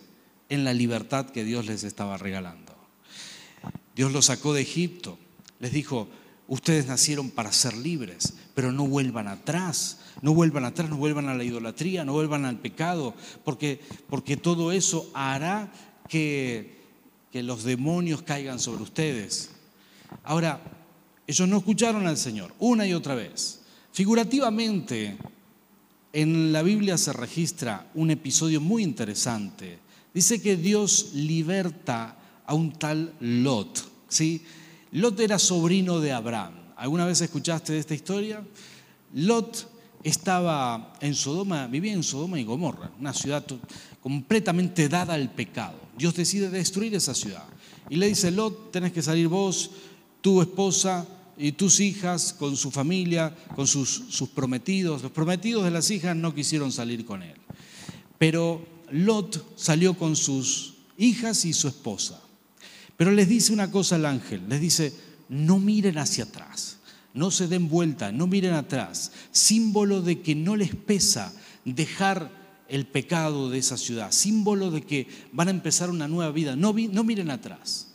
en 0.50 0.64
la 0.64 0.74
libertad 0.74 1.30
que 1.30 1.44
Dios 1.44 1.66
les 1.66 1.84
estaba 1.84 2.18
regalando. 2.18 2.76
Dios 3.96 4.12
los 4.12 4.26
sacó 4.26 4.54
de 4.54 4.62
Egipto, 4.62 5.18
les 5.60 5.72
dijo, 5.72 6.08
ustedes 6.48 6.88
nacieron 6.88 7.30
para 7.30 7.52
ser 7.52 7.76
libres, 7.76 8.34
pero 8.56 8.72
no 8.72 8.88
vuelvan 8.88 9.28
atrás, 9.28 10.00
no 10.22 10.34
vuelvan 10.34 10.66
atrás, 10.66 10.90
no 10.90 10.98
vuelvan 10.98 11.30
a 11.30 11.36
la 11.36 11.44
idolatría, 11.44 12.06
no 12.06 12.14
vuelvan 12.14 12.46
al 12.46 12.60
pecado, 12.60 13.14
porque, 13.44 13.80
porque 14.10 14.38
todo 14.38 14.72
eso 14.72 15.10
hará 15.14 15.72
que 16.08 16.80
que 17.32 17.44
los 17.44 17.64
demonios 17.64 18.22
caigan 18.22 18.60
sobre 18.60 18.84
ustedes. 18.84 19.52
Ahora, 20.24 20.62
ellos 21.28 21.48
no 21.48 21.58
escucharon 21.58 22.08
al 22.08 22.18
Señor 22.18 22.54
una 22.60 22.88
y 22.88 22.94
otra 22.94 23.16
vez. 23.16 23.62
Figurativamente, 23.92 25.18
en 26.12 26.52
la 26.52 26.64
Biblia 26.64 26.98
se 26.98 27.14
registra 27.14 27.88
un 27.94 28.10
episodio 28.12 28.62
muy 28.62 28.84
interesante. 28.84 29.80
Dice 30.14 30.42
que 30.42 30.58
Dios 30.58 31.12
liberta 31.14 32.18
a 32.46 32.54
un 32.54 32.72
tal 32.72 33.14
Lot. 33.20 33.88
¿sí? 34.08 34.44
Lot 34.92 35.20
era 35.20 35.38
sobrino 35.38 36.00
de 36.00 36.12
Abraham. 36.12 36.54
¿Alguna 36.76 37.06
vez 37.06 37.22
escuchaste 37.22 37.74
de 37.74 37.80
esta 37.80 37.94
historia? 37.94 38.44
Lot 39.14 39.70
estaba 40.04 40.94
en 41.02 41.14
Sodoma, 41.14 41.68
vivía 41.68 41.94
en 41.94 42.04
Sodoma 42.04 42.40
y 42.40 42.44
Gomorra, 42.44 42.92
una 43.00 43.14
ciudad 43.14 43.46
completamente 44.02 44.88
dada 44.88 45.14
al 45.14 45.32
pecado. 45.32 45.78
Dios 45.98 46.16
decide 46.16 46.50
destruir 46.50 46.96
esa 46.96 47.14
ciudad. 47.14 47.44
Y 47.90 47.98
le 47.98 48.08
dice, 48.08 48.32
Lot, 48.32 48.72
tenés 48.72 48.94
que 48.94 49.02
salir 49.02 49.28
vos, 49.28 49.72
tu 50.22 50.42
esposa 50.42 51.06
y 51.38 51.52
tus 51.54 51.80
hijas 51.80 52.34
con 52.34 52.56
su 52.56 52.72
familia, 52.72 53.36
con 53.56 53.68
sus, 53.68 54.06
sus 54.10 54.30
prometidos. 54.30 55.04
Los 55.04 55.12
prometidos 55.12 55.64
de 55.64 55.72
las 55.72 55.90
hijas 55.92 56.16
no 56.16 56.34
quisieron 56.34 56.72
salir 56.72 57.06
con 57.06 57.24
él. 57.24 57.36
Pero 58.18 58.62
Lot 58.92 59.58
salió 59.58 59.94
con 59.96 60.16
sus 60.16 60.76
hijas 60.98 61.46
y 61.46 61.54
su 61.54 61.68
esposa. 61.68 62.22
Pero 62.98 63.12
les 63.12 63.30
dice 63.30 63.54
una 63.54 63.72
cosa 63.72 63.96
al 63.96 64.06
ángel, 64.06 64.44
les 64.50 64.60
dice, 64.60 64.94
no 65.30 65.58
miren 65.60 65.98
hacia 65.98 66.26
atrás, 66.26 66.78
no 67.14 67.32
se 67.32 67.48
den 67.48 67.70
vuelta, 67.70 68.12
no 68.12 68.28
miren 68.28 68.54
atrás, 68.54 69.12
símbolo 69.32 70.02
de 70.02 70.22
que 70.22 70.36
no 70.36 70.56
les 70.56 70.76
pesa 70.76 71.34
dejar 71.64 72.30
el 72.68 72.86
pecado 72.86 73.50
de 73.50 73.58
esa 73.58 73.78
ciudad, 73.78 74.12
símbolo 74.12 74.70
de 74.70 74.82
que 74.82 75.08
van 75.32 75.48
a 75.48 75.52
empezar 75.52 75.90
una 75.90 76.08
nueva 76.08 76.32
vida. 76.32 76.56
No, 76.56 76.74
no 76.74 77.04
miren 77.04 77.32
atrás. 77.32 77.88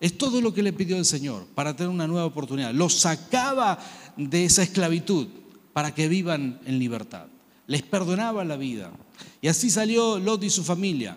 Es 0.00 0.18
todo 0.18 0.40
lo 0.40 0.52
que 0.52 0.62
le 0.62 0.72
pidió 0.72 0.96
el 0.96 1.04
Señor 1.04 1.46
para 1.54 1.74
tener 1.76 1.90
una 1.90 2.06
nueva 2.06 2.26
oportunidad. 2.26 2.72
Los 2.72 2.94
sacaba 2.94 3.78
de 4.16 4.44
esa 4.44 4.62
esclavitud 4.62 5.28
para 5.72 5.94
que 5.94 6.08
vivan 6.08 6.60
en 6.64 6.78
libertad. 6.78 7.26
Les 7.66 7.82
perdonaba 7.82 8.44
la 8.44 8.56
vida. 8.56 8.92
Y 9.40 9.48
así 9.48 9.70
salió 9.70 10.18
Lot 10.18 10.42
y 10.44 10.50
su 10.50 10.64
familia. 10.64 11.16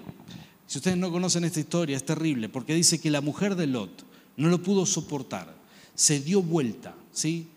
Si 0.68 0.80
ustedes 0.80 0.98
no 0.98 1.12
conocen 1.12 1.46
esta 1.46 1.60
historia, 1.60 1.96
es 1.96 2.06
terrible, 2.06 2.50
porque 2.50 2.76
dice 2.76 3.00
que 3.00 3.10
la 3.10 3.22
mujer 3.22 3.56
de 3.56 3.68
Lot 3.68 4.06
no 4.36 4.50
lo 4.50 4.62
pudo 4.62 4.86
soportar. 4.86 5.56
Se 5.96 6.20
dio 6.20 6.42
vuelta, 6.42 6.94
¿sí? 7.12 7.48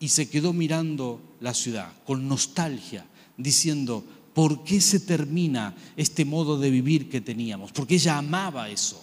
Y 0.00 0.08
se 0.08 0.28
quedó 0.28 0.52
mirando 0.52 1.20
la 1.40 1.54
ciudad 1.54 1.90
con 2.04 2.28
nostalgia, 2.28 3.06
diciendo, 3.36 4.04
¿por 4.34 4.64
qué 4.64 4.80
se 4.80 5.00
termina 5.00 5.74
este 5.96 6.24
modo 6.24 6.58
de 6.58 6.70
vivir 6.70 7.08
que 7.08 7.20
teníamos? 7.20 7.72
Porque 7.72 7.94
ella 7.94 8.18
amaba 8.18 8.68
eso. 8.68 9.02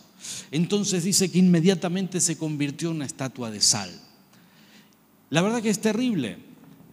Entonces 0.52 1.04
dice 1.04 1.32
que 1.32 1.40
inmediatamente 1.40 2.20
se 2.20 2.38
convirtió 2.38 2.90
en 2.90 2.98
una 2.98 3.06
estatua 3.06 3.50
de 3.50 3.62
sal. 3.62 3.92
La 5.30 5.42
verdad 5.42 5.62
que 5.62 5.70
es 5.70 5.82
terrible, 5.82 6.38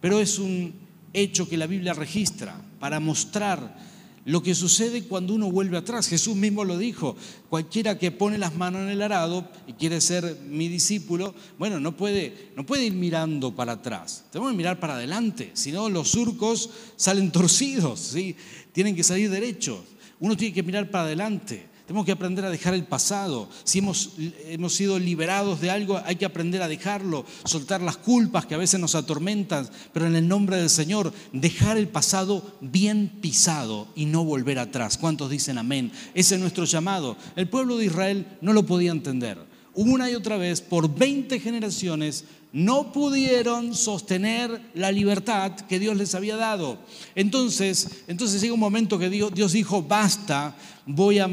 pero 0.00 0.20
es 0.20 0.38
un 0.38 0.72
hecho 1.12 1.48
que 1.48 1.56
la 1.56 1.66
Biblia 1.66 1.92
registra 1.92 2.60
para 2.80 2.98
mostrar 2.98 3.78
lo 4.24 4.42
que 4.42 4.54
sucede 4.54 5.04
cuando 5.04 5.34
uno 5.34 5.50
vuelve 5.50 5.76
atrás. 5.76 6.08
Jesús 6.08 6.36
mismo 6.36 6.64
lo 6.64 6.78
dijo, 6.78 7.16
cualquiera 7.48 7.98
que 7.98 8.10
pone 8.10 8.38
las 8.38 8.54
manos 8.54 8.82
en 8.82 8.88
el 8.88 9.02
arado 9.02 9.48
y 9.66 9.74
quiere 9.74 10.00
ser 10.00 10.38
mi 10.48 10.68
discípulo, 10.68 11.34
bueno, 11.58 11.80
no 11.80 11.96
puede, 11.96 12.50
no 12.56 12.66
puede 12.66 12.86
ir 12.86 12.92
mirando 12.92 13.54
para 13.54 13.72
atrás, 13.72 14.24
tenemos 14.30 14.52
que 14.52 14.56
mirar 14.56 14.80
para 14.80 14.94
adelante, 14.94 15.50
si 15.54 15.72
no 15.72 15.88
los 15.88 16.10
surcos 16.10 16.70
salen 16.96 17.30
torcidos, 17.30 18.00
¿sí? 18.00 18.36
tienen 18.72 18.94
que 18.94 19.04
salir 19.04 19.30
derechos, 19.30 19.80
uno 20.18 20.36
tiene 20.36 20.54
que 20.54 20.62
mirar 20.62 20.90
para 20.90 21.04
adelante. 21.04 21.69
Tenemos 21.90 22.06
que 22.06 22.12
aprender 22.12 22.44
a 22.44 22.50
dejar 22.50 22.72
el 22.74 22.84
pasado. 22.84 23.48
Si 23.64 23.80
hemos, 23.80 24.10
hemos 24.46 24.74
sido 24.74 24.96
liberados 24.96 25.60
de 25.60 25.72
algo, 25.72 26.00
hay 26.04 26.14
que 26.14 26.24
aprender 26.24 26.62
a 26.62 26.68
dejarlo, 26.68 27.26
soltar 27.42 27.80
las 27.80 27.96
culpas 27.96 28.46
que 28.46 28.54
a 28.54 28.58
veces 28.58 28.78
nos 28.78 28.94
atormentan, 28.94 29.68
pero 29.92 30.06
en 30.06 30.14
el 30.14 30.28
nombre 30.28 30.56
del 30.56 30.70
Señor, 30.70 31.12
dejar 31.32 31.78
el 31.78 31.88
pasado 31.88 32.58
bien 32.60 33.18
pisado 33.20 33.88
y 33.96 34.04
no 34.04 34.22
volver 34.22 34.60
atrás. 34.60 34.98
¿Cuántos 34.98 35.30
dicen 35.30 35.58
amén? 35.58 35.90
Ese 36.14 36.36
es 36.36 36.40
nuestro 36.40 36.64
llamado. 36.64 37.16
El 37.34 37.48
pueblo 37.48 37.76
de 37.76 37.86
Israel 37.86 38.38
no 38.40 38.52
lo 38.52 38.64
podía 38.64 38.92
entender. 38.92 39.38
Una 39.74 40.08
y 40.08 40.14
otra 40.14 40.36
vez, 40.36 40.60
por 40.60 40.94
20 40.94 41.40
generaciones, 41.40 42.24
no 42.52 42.92
pudieron 42.92 43.74
sostener 43.74 44.60
la 44.74 44.90
libertad 44.90 45.52
que 45.52 45.78
Dios 45.78 45.96
les 45.96 46.14
había 46.14 46.36
dado. 46.36 46.78
Entonces, 47.14 48.02
entonces 48.08 48.40
llega 48.40 48.54
un 48.54 48.60
momento 48.60 48.98
que 48.98 49.08
Dios, 49.08 49.32
Dios 49.32 49.52
dijo, 49.52 49.82
basta, 49.82 50.56
voy 50.94 51.18
a, 51.18 51.28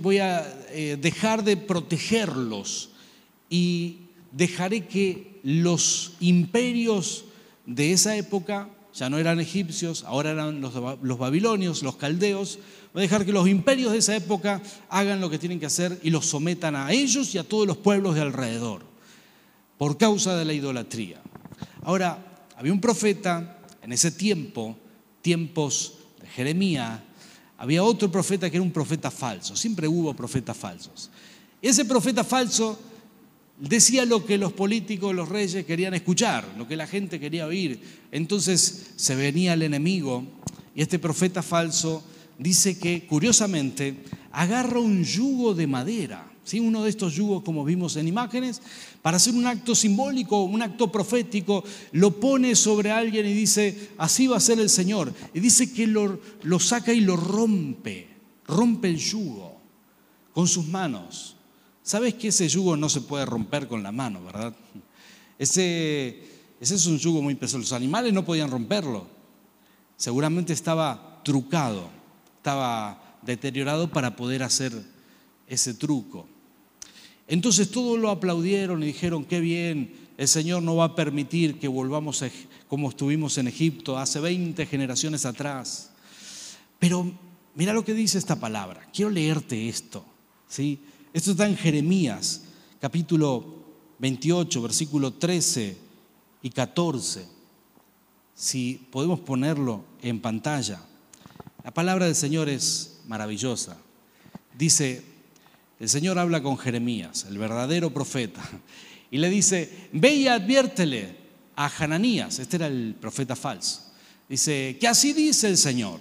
voy, 0.00 0.18
a 0.18 0.46
eh, 0.70 0.98
dejar 1.00 1.44
de 1.44 1.56
protegerlos 1.56 2.90
y 3.48 3.98
dejaré 4.32 4.86
que 4.86 5.40
los 5.42 6.12
imperios 6.20 7.24
de 7.64 7.92
esa 7.92 8.16
época, 8.16 8.68
ya 8.94 9.10
no 9.10 9.18
eran 9.18 9.40
egipcios, 9.40 10.04
ahora 10.04 10.30
eran 10.30 10.60
los, 10.60 10.74
los 11.02 11.18
babilonios, 11.18 11.82
los 11.82 11.96
caldeos, 11.96 12.58
voy 12.92 13.00
a 13.00 13.02
dejar 13.02 13.24
que 13.24 13.32
los 13.32 13.48
imperios 13.48 13.92
de 13.92 13.98
esa 13.98 14.16
época 14.16 14.62
hagan 14.88 15.20
lo 15.20 15.30
que 15.30 15.38
tienen 15.38 15.60
que 15.60 15.66
hacer 15.66 15.98
y 16.02 16.10
los 16.10 16.26
sometan 16.26 16.76
a 16.76 16.92
ellos 16.92 17.34
y 17.34 17.38
a 17.38 17.44
todos 17.44 17.66
los 17.66 17.76
pueblos 17.76 18.14
de 18.14 18.22
alrededor 18.22 18.82
por 19.78 19.98
causa 19.98 20.36
de 20.36 20.44
la 20.44 20.52
idolatría. 20.52 21.20
Ahora, 21.82 22.46
había 22.56 22.72
un 22.72 22.80
profeta 22.80 23.58
en 23.82 23.92
ese 23.92 24.10
tiempo, 24.10 24.76
tiempos 25.22 25.98
de 26.20 26.26
Jeremías, 26.28 27.00
había 27.58 27.82
otro 27.82 28.10
profeta 28.10 28.50
que 28.50 28.56
era 28.56 28.62
un 28.64 28.72
profeta 28.72 29.10
falso, 29.10 29.56
siempre 29.56 29.88
hubo 29.88 30.14
profetas 30.14 30.56
falsos. 30.56 31.10
Ese 31.62 31.84
profeta 31.84 32.22
falso 32.22 32.78
decía 33.58 34.04
lo 34.04 34.24
que 34.24 34.38
los 34.38 34.52
políticos, 34.52 35.14
los 35.14 35.28
reyes 35.28 35.64
querían 35.64 35.94
escuchar, 35.94 36.46
lo 36.58 36.68
que 36.68 36.76
la 36.76 36.86
gente 36.86 37.18
quería 37.18 37.46
oír. 37.46 37.80
Entonces 38.12 38.92
se 38.96 39.14
venía 39.14 39.54
el 39.54 39.62
enemigo 39.62 40.24
y 40.74 40.82
este 40.82 40.98
profeta 40.98 41.42
falso 41.42 42.04
dice 42.38 42.78
que, 42.78 43.06
curiosamente, 43.06 43.96
agarra 44.32 44.78
un 44.78 45.02
yugo 45.02 45.54
de 45.54 45.66
madera 45.66 46.30
uno 46.54 46.84
de 46.84 46.90
estos 46.90 47.14
yugos 47.14 47.42
como 47.42 47.64
vimos 47.64 47.96
en 47.96 48.08
imágenes, 48.08 48.62
para 49.02 49.16
hacer 49.16 49.34
un 49.34 49.46
acto 49.46 49.74
simbólico, 49.74 50.44
un 50.44 50.62
acto 50.62 50.90
profético, 50.90 51.64
lo 51.92 52.18
pone 52.20 52.54
sobre 52.54 52.90
alguien 52.90 53.26
y 53.26 53.32
dice, 53.32 53.90
así 53.98 54.26
va 54.26 54.36
a 54.36 54.40
ser 54.40 54.60
el 54.60 54.70
Señor. 54.70 55.12
Y 55.34 55.40
dice 55.40 55.72
que 55.72 55.86
lo, 55.86 56.20
lo 56.42 56.58
saca 56.58 56.92
y 56.92 57.00
lo 57.00 57.16
rompe, 57.16 58.08
rompe 58.46 58.88
el 58.88 58.98
yugo 58.98 59.60
con 60.32 60.46
sus 60.46 60.66
manos. 60.66 61.36
¿Sabes 61.82 62.14
que 62.14 62.28
ese 62.28 62.48
yugo 62.48 62.76
no 62.76 62.88
se 62.88 63.00
puede 63.00 63.26
romper 63.26 63.68
con 63.68 63.82
la 63.82 63.92
mano, 63.92 64.22
verdad? 64.24 64.54
Ese, 65.38 66.22
ese 66.60 66.74
es 66.74 66.86
un 66.86 66.98
yugo 66.98 67.22
muy 67.22 67.34
pesado. 67.34 67.60
Los 67.60 67.72
animales 67.72 68.12
no 68.12 68.24
podían 68.24 68.50
romperlo. 68.50 69.06
Seguramente 69.96 70.52
estaba 70.52 71.20
trucado, 71.24 71.88
estaba 72.36 73.18
deteriorado 73.22 73.88
para 73.90 74.16
poder 74.16 74.42
hacer 74.42 74.72
ese 75.46 75.74
truco. 75.74 76.28
Entonces 77.28 77.70
todos 77.70 77.98
lo 77.98 78.10
aplaudieron 78.10 78.82
y 78.82 78.86
dijeron, 78.86 79.24
qué 79.24 79.40
bien, 79.40 79.94
el 80.16 80.28
Señor 80.28 80.62
no 80.62 80.76
va 80.76 80.84
a 80.84 80.94
permitir 80.94 81.58
que 81.58 81.68
volvamos 81.68 82.24
como 82.68 82.88
estuvimos 82.88 83.36
en 83.38 83.48
Egipto 83.48 83.98
hace 83.98 84.20
20 84.20 84.64
generaciones 84.66 85.26
atrás. 85.26 85.90
Pero 86.78 87.12
mira 87.54 87.72
lo 87.72 87.84
que 87.84 87.94
dice 87.94 88.18
esta 88.18 88.36
palabra. 88.36 88.88
Quiero 88.92 89.10
leerte 89.10 89.68
esto. 89.68 90.04
¿sí? 90.48 90.78
Esto 91.12 91.32
está 91.32 91.46
en 91.46 91.56
Jeremías, 91.56 92.42
capítulo 92.80 93.56
28, 93.98 94.62
versículo 94.62 95.12
13 95.12 95.76
y 96.42 96.50
14. 96.50 97.26
Si 98.34 98.86
podemos 98.90 99.20
ponerlo 99.20 99.84
en 100.02 100.20
pantalla. 100.20 100.82
La 101.64 101.72
palabra 101.72 102.06
del 102.06 102.14
Señor 102.14 102.48
es 102.48 103.00
maravillosa. 103.06 103.76
Dice, 104.56 105.15
el 105.78 105.88
Señor 105.88 106.18
habla 106.18 106.42
con 106.42 106.56
Jeremías, 106.56 107.26
el 107.28 107.38
verdadero 107.38 107.92
profeta, 107.92 108.42
y 109.10 109.18
le 109.18 109.28
dice, 109.28 109.88
ve 109.92 110.14
y 110.14 110.28
adviértele 110.28 111.16
a 111.54 111.68
Hananías, 111.68 112.38
este 112.38 112.56
era 112.56 112.66
el 112.66 112.94
profeta 113.00 113.36
falso. 113.36 113.82
Dice, 114.28 114.76
que 114.80 114.88
así 114.88 115.12
dice 115.12 115.48
el 115.48 115.56
Señor, 115.56 116.00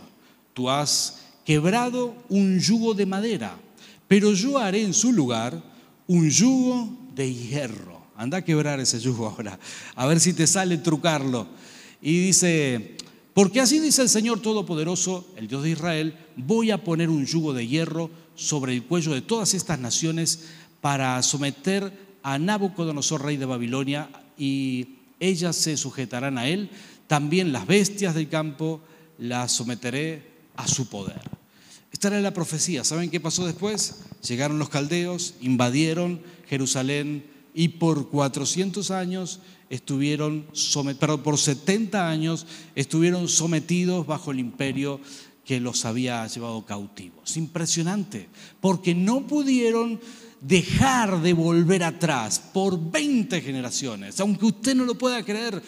tú 0.53 0.69
has 0.69 1.19
quebrado 1.45 2.15
un 2.29 2.59
yugo 2.59 2.93
de 2.93 3.05
madera, 3.05 3.57
pero 4.07 4.33
yo 4.33 4.57
haré 4.57 4.81
en 4.83 4.93
su 4.93 5.11
lugar 5.11 5.61
un 6.07 6.29
yugo 6.29 6.97
de 7.13 7.33
hierro. 7.33 8.03
Anda 8.15 8.37
a 8.37 8.43
quebrar 8.43 8.79
ese 8.79 8.99
yugo 8.99 9.27
ahora, 9.37 9.59
a 9.95 10.05
ver 10.07 10.19
si 10.19 10.33
te 10.33 10.47
sale 10.47 10.77
trucarlo. 10.77 11.47
Y 12.01 12.19
dice, 12.19 12.97
porque 13.33 13.61
así 13.61 13.79
dice 13.79 14.01
el 14.01 14.09
Señor 14.09 14.39
Todopoderoso, 14.39 15.27
el 15.35 15.47
Dios 15.47 15.63
de 15.63 15.71
Israel, 15.71 16.17
voy 16.35 16.71
a 16.71 16.83
poner 16.83 17.09
un 17.09 17.25
yugo 17.25 17.53
de 17.53 17.67
hierro 17.67 18.09
sobre 18.35 18.73
el 18.73 18.83
cuello 18.83 19.13
de 19.13 19.21
todas 19.21 19.53
estas 19.53 19.79
naciones 19.79 20.45
para 20.81 21.21
someter 21.23 21.91
a 22.21 22.37
Nabucodonosor, 22.37 23.23
rey 23.23 23.37
de 23.37 23.45
Babilonia, 23.45 24.09
y 24.37 24.87
ellas 25.19 25.55
se 25.55 25.77
sujetarán 25.77 26.37
a 26.37 26.47
él. 26.47 26.69
También 27.07 27.51
las 27.51 27.67
bestias 27.67 28.15
del 28.15 28.29
campo 28.29 28.81
las 29.17 29.51
someteré 29.51 30.23
a 30.55 30.67
su 30.67 30.89
poder. 30.89 31.21
Esta 31.91 32.09
era 32.09 32.19
la 32.19 32.33
profecía. 32.33 32.83
¿Saben 32.83 33.09
qué 33.09 33.19
pasó 33.19 33.45
después? 33.45 34.01
Llegaron 34.27 34.59
los 34.59 34.69
caldeos, 34.69 35.35
invadieron 35.41 36.21
Jerusalén 36.47 37.25
y 37.53 37.69
por 37.69 38.09
400 38.09 38.91
años 38.91 39.39
estuvieron, 39.69 40.45
perdón, 40.99 41.23
por 41.23 41.37
70 41.37 42.09
años 42.09 42.45
estuvieron 42.75 43.29
sometidos 43.29 44.05
bajo 44.05 44.31
el 44.31 44.39
imperio 44.39 44.99
que 45.45 45.59
los 45.59 45.85
había 45.85 46.25
llevado 46.27 46.65
cautivos. 46.65 47.37
Impresionante, 47.37 48.27
porque 48.59 48.95
no 48.95 49.27
pudieron 49.27 49.99
dejar 50.41 51.21
de 51.21 51.33
volver 51.33 51.83
atrás 51.83 52.39
por 52.53 52.91
20 52.91 53.41
generaciones. 53.41 54.19
Aunque 54.19 54.45
usted 54.45 54.75
no 54.75 54.85
lo 54.85 54.97
pueda 54.97 55.23
creer, 55.23 55.61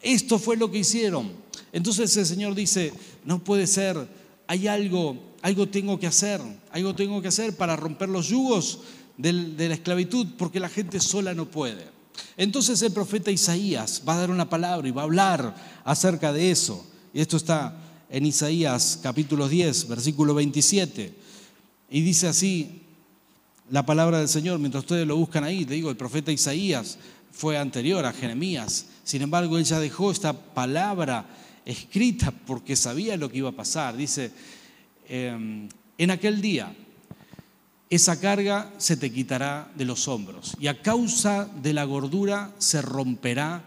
esto 0.00 0.38
fue 0.38 0.56
lo 0.56 0.70
que 0.70 0.78
hicieron. 0.78 1.32
Entonces 1.72 2.16
el 2.16 2.26
Señor 2.26 2.54
dice, 2.54 2.92
no 3.24 3.42
puede 3.42 3.66
ser, 3.66 4.08
hay 4.48 4.66
algo, 4.66 5.36
algo 5.40 5.68
tengo 5.68 5.98
que 5.98 6.08
hacer, 6.08 6.40
algo 6.72 6.94
tengo 6.94 7.22
que 7.22 7.28
hacer 7.28 7.56
para 7.56 7.76
romper 7.76 8.08
los 8.08 8.28
yugos 8.28 8.80
de 9.16 9.68
la 9.68 9.74
esclavitud, 9.74 10.26
porque 10.36 10.58
la 10.58 10.68
gente 10.68 10.98
sola 10.98 11.32
no 11.32 11.48
puede. 11.48 11.86
Entonces 12.36 12.82
el 12.82 12.92
profeta 12.92 13.30
Isaías 13.30 14.02
va 14.06 14.14
a 14.14 14.18
dar 14.18 14.30
una 14.30 14.50
palabra 14.50 14.88
y 14.88 14.90
va 14.90 15.02
a 15.02 15.04
hablar 15.04 15.54
acerca 15.84 16.32
de 16.32 16.50
eso. 16.50 16.84
Y 17.14 17.20
esto 17.20 17.36
está 17.36 17.76
en 18.12 18.26
Isaías 18.26 19.00
capítulo 19.02 19.48
10, 19.48 19.88
versículo 19.88 20.34
27. 20.34 21.14
Y 21.90 22.02
dice 22.02 22.28
así 22.28 22.82
la 23.70 23.86
palabra 23.86 24.18
del 24.18 24.28
Señor, 24.28 24.58
mientras 24.58 24.84
ustedes 24.84 25.06
lo 25.06 25.16
buscan 25.16 25.44
ahí, 25.44 25.64
te 25.64 25.72
digo, 25.72 25.88
el 25.88 25.96
profeta 25.96 26.30
Isaías 26.30 26.98
fue 27.32 27.56
anterior 27.56 28.04
a 28.04 28.12
Jeremías. 28.12 28.84
Sin 29.02 29.22
embargo, 29.22 29.56
él 29.56 29.64
ya 29.64 29.80
dejó 29.80 30.10
esta 30.10 30.34
palabra 30.34 31.24
escrita 31.64 32.30
porque 32.46 32.76
sabía 32.76 33.16
lo 33.16 33.30
que 33.30 33.38
iba 33.38 33.48
a 33.48 33.52
pasar. 33.52 33.96
Dice, 33.96 34.30
em, 35.08 35.70
en 35.96 36.10
aquel 36.10 36.42
día 36.42 36.76
esa 37.88 38.20
carga 38.20 38.74
se 38.76 38.98
te 38.98 39.10
quitará 39.10 39.72
de 39.74 39.86
los 39.86 40.06
hombros 40.06 40.54
y 40.60 40.66
a 40.66 40.82
causa 40.82 41.48
de 41.62 41.72
la 41.72 41.84
gordura 41.84 42.52
se 42.58 42.82
romperá 42.82 43.64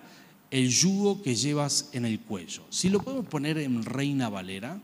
el 0.56 0.70
yugo 0.70 1.22
que 1.22 1.36
llevas 1.36 1.90
en 1.92 2.06
el 2.06 2.22
cuello. 2.22 2.64
Si 2.70 2.90
lo 2.90 3.02
podemos 3.02 3.26
poner 3.26 3.58
en 3.58 3.84
Reina 3.84 4.30
Valera, 4.30 4.82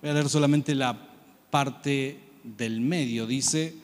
voy 0.00 0.10
a 0.10 0.14
leer 0.14 0.30
solamente 0.30 0.74
la 0.74 0.98
parte 1.50 2.18
del 2.42 2.80
medio, 2.80 3.26
dice, 3.26 3.74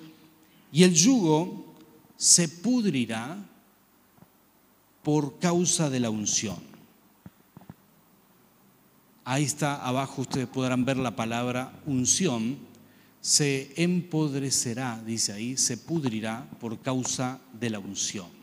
y 0.73 0.83
el 0.83 0.95
yugo 0.95 1.75
se 2.17 2.49
pudrirá 2.49 3.37
por 5.03 5.39
causa 5.39 5.91
de 5.91 6.01
la 6.01 6.09
unción. 6.09 6.57
Ahí 9.27 9.45
está 9.45 9.77
abajo, 9.87 10.23
ustedes 10.23 10.49
podrán 10.49 10.87
ver 10.87 10.97
la 10.97 11.17
palabra 11.17 11.83
unción, 11.85 12.57
se 13.21 13.75
empodrecerá, 13.77 15.03
dice 15.05 15.35
ahí, 15.35 15.59
se 15.59 15.77
pudrirá 15.77 16.49
por 16.59 16.81
causa 16.81 17.41
de 17.53 17.69
la 17.69 17.79
unción. 17.79 18.40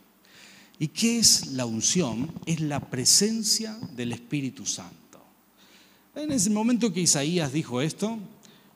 ¿Y 0.80 0.90
qué 0.90 1.20
es 1.20 1.48
la 1.48 1.66
unción? 1.66 2.32
Es 2.46 2.62
la 2.62 2.80
presencia 2.80 3.78
del 3.96 4.14
Espíritu 4.14 4.66
Santo. 4.66 5.20
En 6.16 6.32
ese 6.32 6.50
momento 6.50 6.94
que 6.94 7.02
Isaías 7.02 7.52
dijo 7.52 7.82
esto, 7.82 8.18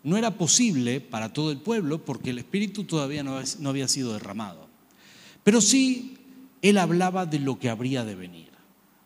no 0.03 0.17
era 0.17 0.37
posible 0.37 0.99
para 0.99 1.31
todo 1.31 1.51
el 1.51 1.59
pueblo 1.59 2.03
porque 2.03 2.31
el 2.31 2.39
Espíritu 2.39 2.85
todavía 2.85 3.23
no 3.23 3.69
había 3.69 3.87
sido 3.87 4.13
derramado. 4.13 4.67
Pero 5.43 5.61
sí, 5.61 6.17
él 6.61 6.77
hablaba 6.77 7.25
de 7.25 7.39
lo 7.39 7.59
que 7.59 7.69
habría 7.69 8.03
de 8.03 8.15
venir. 8.15 8.51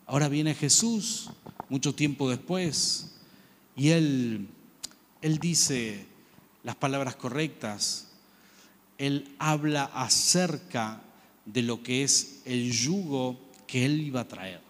Ahora 0.06 0.30
viene 0.30 0.54
Jesús, 0.54 1.30
mucho 1.70 1.96
tiempo 1.96 2.30
después, 2.30 3.16
y 3.76 3.90
él, 3.90 4.48
él 5.22 5.40
dice 5.40 6.06
las 6.64 6.76
palabras 6.76 7.16
correctas, 7.16 8.10
él 8.98 9.36
habla 9.40 9.86
acerca 9.86 11.02
de 11.46 11.62
lo 11.62 11.82
que 11.82 12.04
es 12.04 12.42
el 12.46 12.72
yugo 12.72 13.40
que 13.68 13.86
él 13.86 14.02
iba 14.02 14.22
a 14.22 14.28
traer. 14.28 14.62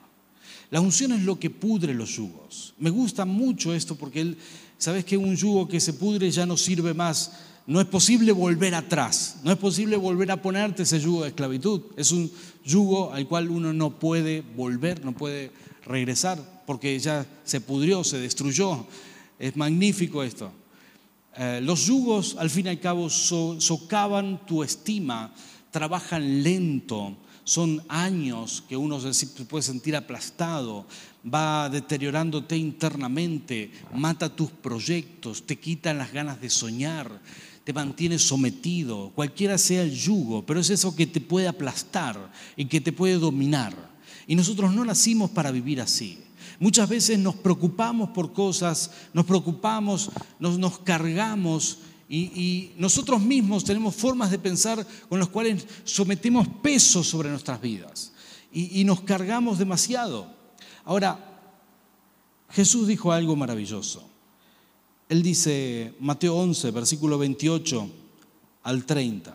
La 0.71 0.81
unción 0.81 1.11
es 1.13 1.21
lo 1.21 1.39
que 1.39 1.49
pudre 1.49 1.93
los 1.93 2.15
yugos. 2.15 2.73
Me 2.77 2.89
gusta 2.89 3.25
mucho 3.25 3.73
esto 3.73 3.95
porque 3.95 4.21
él, 4.21 4.37
sabes 4.77 5.05
que 5.05 5.17
un 5.17 5.35
yugo 5.35 5.67
que 5.67 5.79
se 5.79 5.93
pudre 5.93 6.29
ya 6.31 6.45
no 6.45 6.57
sirve 6.57 6.93
más. 6.93 7.31
No 7.67 7.81
es 7.81 7.87
posible 7.87 8.31
volver 8.31 8.75
atrás, 8.75 9.37
no 9.43 9.51
es 9.51 9.57
posible 9.57 9.95
volver 9.95 10.29
a 10.31 10.41
ponerte 10.41 10.83
ese 10.83 10.99
yugo 10.99 11.23
de 11.23 11.29
esclavitud. 11.29 11.81
Es 11.97 12.11
un 12.11 12.31
yugo 12.63 13.11
al 13.11 13.27
cual 13.27 13.49
uno 13.49 13.73
no 13.73 13.97
puede 13.97 14.41
volver, 14.41 15.03
no 15.03 15.13
puede 15.13 15.51
regresar 15.85 16.63
porque 16.65 16.97
ya 16.99 17.25
se 17.43 17.61
pudrió, 17.61 18.03
se 18.03 18.19
destruyó. 18.19 18.85
Es 19.39 19.55
magnífico 19.55 20.23
esto. 20.23 20.51
Eh, 21.37 21.59
los 21.61 21.85
yugos, 21.85 22.35
al 22.39 22.49
fin 22.49 22.67
y 22.67 22.69
al 22.69 22.79
cabo, 22.79 23.09
socavan 23.09 24.45
tu 24.45 24.63
estima, 24.63 25.33
trabajan 25.75 26.41
lento, 26.41 27.17
son 27.43 27.83
años 27.89 28.63
que 28.69 28.77
uno 28.77 28.97
se 29.01 29.27
puede 29.43 29.61
sentir 29.61 29.93
aplastado, 29.97 30.85
va 31.27 31.67
deteriorándote 31.67 32.55
internamente, 32.55 33.71
mata 33.93 34.33
tus 34.33 34.51
proyectos, 34.51 35.45
te 35.45 35.59
quitan 35.59 35.97
las 35.97 36.13
ganas 36.13 36.39
de 36.39 36.49
soñar, 36.49 37.19
te 37.65 37.73
mantiene 37.73 38.19
sometido, 38.19 39.11
cualquiera 39.15 39.57
sea 39.57 39.81
el 39.81 39.91
yugo, 39.91 40.45
pero 40.45 40.61
es 40.61 40.69
eso 40.69 40.95
que 40.95 41.07
te 41.07 41.19
puede 41.19 41.49
aplastar 41.49 42.31
y 42.55 42.67
que 42.67 42.79
te 42.79 42.93
puede 42.93 43.15
dominar. 43.15 43.75
Y 44.27 44.37
nosotros 44.37 44.73
no 44.73 44.85
nacimos 44.85 45.29
para 45.31 45.51
vivir 45.51 45.81
así. 45.81 46.19
Muchas 46.57 46.87
veces 46.87 47.19
nos 47.19 47.35
preocupamos 47.35 48.11
por 48.11 48.31
cosas, 48.31 48.91
nos 49.13 49.25
preocupamos, 49.25 50.09
nos, 50.39 50.57
nos 50.57 50.79
cargamos 50.79 51.79
y, 52.07 52.71
nosotros 52.77 53.21
mismos 53.21 53.63
tenemos 53.63 53.95
formas 53.95 54.31
de 54.31 54.39
pensar 54.39 54.85
con 55.09 55.19
las 55.19 55.29
cuales 55.29 55.65
sometemos 55.83 56.47
peso 56.61 57.03
sobre 57.03 57.29
nuestras 57.29 57.59
vidas 57.59 58.11
y, 58.51 58.81
y 58.81 58.83
nos 58.83 59.01
cargamos 59.01 59.57
demasiado. 59.57 60.27
Ahora, 60.83 61.17
Jesús 62.51 62.87
dijo 62.87 63.11
algo 63.11 63.35
maravilloso. 63.35 64.07
Él 65.09 65.21
dice, 65.23 65.93
Mateo 65.99 66.35
11, 66.35 66.71
versículo 66.71 67.17
28 67.17 67.89
al 68.63 68.85
30. 68.85 69.33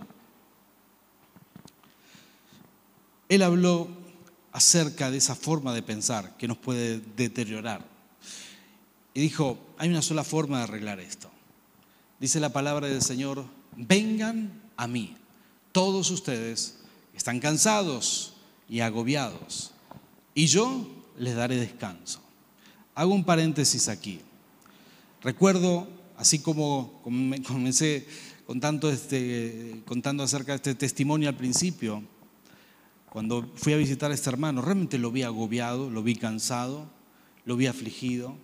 Él 3.28 3.42
habló 3.42 3.88
acerca 4.52 5.10
de 5.10 5.18
esa 5.18 5.34
forma 5.34 5.72
de 5.72 5.82
pensar 5.82 6.36
que 6.36 6.48
nos 6.48 6.58
puede 6.58 7.00
deteriorar. 7.16 7.86
Y 9.14 9.20
dijo, 9.20 9.58
hay 9.78 9.88
una 9.88 10.02
sola 10.02 10.24
forma 10.24 10.58
de 10.58 10.64
arreglar 10.64 10.98
esto. 10.98 11.29
Dice 12.20 12.38
la 12.38 12.52
palabra 12.52 12.86
del 12.86 13.00
Señor, 13.00 13.46
vengan 13.76 14.52
a 14.76 14.86
mí, 14.86 15.16
todos 15.72 16.10
ustedes 16.10 16.76
están 17.14 17.40
cansados 17.40 18.34
y 18.68 18.80
agobiados, 18.80 19.72
y 20.34 20.46
yo 20.46 20.86
les 21.16 21.34
daré 21.34 21.56
descanso. 21.56 22.20
Hago 22.94 23.14
un 23.14 23.24
paréntesis 23.24 23.88
aquí. 23.88 24.20
Recuerdo, 25.22 25.88
así 26.18 26.40
como 26.40 27.00
comencé 27.46 28.06
contando, 28.46 28.90
este, 28.90 29.82
contando 29.86 30.22
acerca 30.22 30.52
de 30.52 30.56
este 30.56 30.74
testimonio 30.74 31.30
al 31.30 31.36
principio, 31.36 32.02
cuando 33.08 33.50
fui 33.54 33.72
a 33.72 33.78
visitar 33.78 34.10
a 34.10 34.14
este 34.14 34.28
hermano, 34.28 34.60
realmente 34.60 34.98
lo 34.98 35.10
vi 35.10 35.22
agobiado, 35.22 35.88
lo 35.88 36.02
vi 36.02 36.16
cansado, 36.16 36.90
lo 37.46 37.56
vi 37.56 37.66
afligido. 37.66 38.36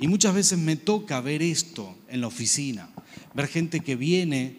Y 0.00 0.08
muchas 0.08 0.34
veces 0.34 0.58
me 0.58 0.76
toca 0.76 1.20
ver 1.20 1.42
esto 1.42 1.94
en 2.08 2.22
la 2.22 2.26
oficina, 2.26 2.88
ver 3.34 3.48
gente 3.48 3.80
que 3.80 3.96
viene 3.96 4.56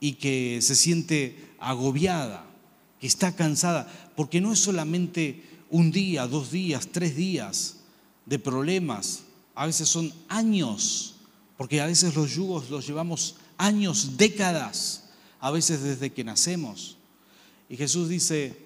y 0.00 0.14
que 0.14 0.60
se 0.62 0.74
siente 0.74 1.36
agobiada, 1.60 2.46
que 2.98 3.06
está 3.06 3.36
cansada, 3.36 3.86
porque 4.16 4.40
no 4.40 4.50
es 4.50 4.60
solamente 4.60 5.44
un 5.68 5.92
día, 5.92 6.26
dos 6.26 6.50
días, 6.50 6.88
tres 6.90 7.14
días 7.14 7.80
de 8.24 8.38
problemas, 8.38 9.24
a 9.54 9.66
veces 9.66 9.90
son 9.90 10.10
años, 10.26 11.16
porque 11.58 11.82
a 11.82 11.86
veces 11.86 12.16
los 12.16 12.34
yugos 12.34 12.70
los 12.70 12.86
llevamos 12.86 13.36
años, 13.58 14.16
décadas, 14.16 15.10
a 15.38 15.50
veces 15.50 15.82
desde 15.82 16.12
que 16.12 16.24
nacemos. 16.24 16.96
Y 17.68 17.76
Jesús 17.76 18.08
dice, 18.08 18.56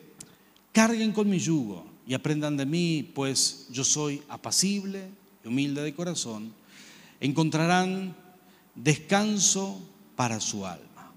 Carguen 0.71 1.11
con 1.11 1.29
mi 1.29 1.41
yugo 1.41 1.85
y 2.07 2.15
aprendan 2.15 2.57
de 2.57 2.65
mí, 2.65 3.11
pues 3.13 3.67
yo 3.73 3.83
soy 3.83 4.23
apacible 4.29 5.21
y 5.45 5.49
humilde 5.49 5.83
de 5.83 5.95
corazón. 5.95 6.53
Encontrarán 7.21 8.17
descanso 8.75 9.81
para 10.17 10.41
su 10.41 10.67
alma. 10.67 11.13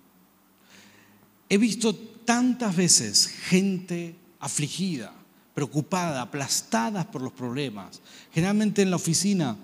He 1.50 1.58
visto 1.58 1.96
tantas 1.96 2.76
veces 2.76 3.28
gente 3.28 4.16
afligida, 4.40 5.14
preocupada, 5.54 6.22
aplastada 6.22 7.10
por 7.10 7.22
los 7.22 7.34
problemas. 7.34 8.02
Generalmente 8.34 8.82
en 8.82 8.90
la 8.90 8.98
oficina 8.98 9.58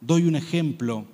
doy 0.00 0.24
un 0.24 0.36
ejemplo 0.36 1.06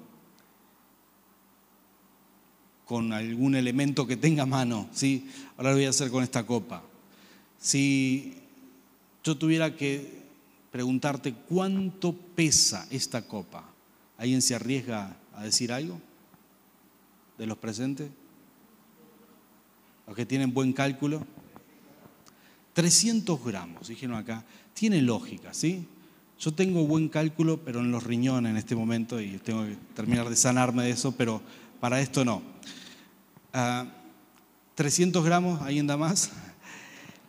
con 2.85 3.13
algún 3.13 3.55
elemento 3.55 4.07
que 4.07 4.17
tenga 4.17 4.47
mano, 4.47 4.89
¿sí? 4.93 5.29
Ahora 5.57 5.71
lo 5.71 5.77
voy 5.77 5.87
a 5.87 5.91
hacer 5.91 6.11
con 6.11 6.23
esta 6.23 6.45
copa. 6.45 6.83
Si 7.59 8.35
yo 9.23 9.37
tuviera 9.37 9.75
que 9.75 10.24
preguntarte 10.75 11.33
cuánto 11.33 12.13
pesa 12.13 12.89
esta 12.91 13.23
copa, 13.29 13.63
¿alguien 14.19 14.43
se 14.43 14.57
arriesga 14.57 15.17
a 15.33 15.45
decir 15.45 15.71
algo 15.71 16.01
de 17.39 17.47
los 17.47 17.57
presentes? 17.59 18.11
Los 20.05 20.17
que 20.17 20.27
tienen 20.27 20.53
buen 20.53 20.73
cálculo. 20.73 21.25
300 22.73 23.45
gramos, 23.45 23.87
dijeron 23.87 24.17
acá. 24.17 24.45
Tiene 24.73 25.01
lógica, 25.01 25.55
¿sí? 25.55 25.87
Yo 26.41 26.53
tengo 26.53 26.85
buen 26.89 27.09
cálculo, 27.09 27.61
pero 27.65 27.79
en 27.79 27.93
los 27.93 28.03
riñones 28.03 28.51
en 28.51 28.57
este 28.57 28.75
momento 28.75 29.21
y 29.21 29.39
tengo 29.39 29.65
que 29.65 29.77
terminar 29.95 30.29
de 30.29 30.35
sanarme 30.35 30.83
de 30.83 30.91
eso, 30.91 31.13
pero 31.13 31.41
para 31.79 32.01
esto 32.01 32.25
no. 32.25 32.43
300 34.75 35.23
ah, 35.23 35.25
gramos, 35.25 35.63
¿alguien 35.63 35.87
da 35.87 35.97
más? 35.97 36.33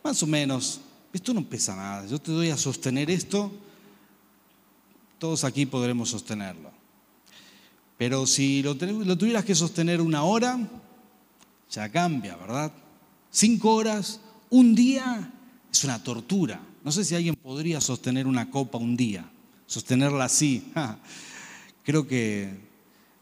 Más 0.02 0.20
o 0.20 0.26
menos, 0.26 0.80
esto 1.16 1.34
no 1.34 1.44
pesa 1.44 1.74
nada. 1.74 2.06
Yo 2.06 2.20
te 2.20 2.30
doy 2.30 2.50
a 2.50 2.56
sostener 2.56 3.10
esto, 3.10 3.50
todos 5.18 5.44
aquí 5.44 5.66
podremos 5.66 6.10
sostenerlo. 6.10 6.70
Pero 7.98 8.26
si 8.26 8.62
lo, 8.62 8.76
tuvieras 8.76 9.44
que 9.44 9.54
sostener 9.54 10.00
una 10.00 10.22
hora, 10.24 10.58
ya 11.70 11.90
cambia, 11.90 12.36
¿verdad? 12.36 12.72
Cinco 13.30 13.74
horas, 13.74 14.20
un 14.50 14.74
día, 14.74 15.32
es 15.72 15.84
una 15.84 16.02
tortura. 16.02 16.60
No 16.84 16.92
sé 16.92 17.04
si 17.04 17.14
alguien 17.14 17.34
podría 17.34 17.80
sostener 17.80 18.26
una 18.26 18.50
copa 18.50 18.78
un 18.78 18.96
día, 18.96 19.28
sostenerla 19.66 20.24
así. 20.24 20.70
Creo 21.82 22.06
que 22.06 22.50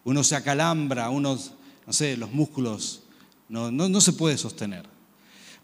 uno 0.03 0.25
se 0.25 0.35
acalambra, 0.35 1.11
uno, 1.11 1.39
no 1.87 1.93
sé, 1.93 2.17
los 2.17 2.33
músculos, 2.33 3.05
no, 3.49 3.71
no 3.71 4.01
se 4.01 4.13
puede 4.13 4.37
sostener. 4.37 4.95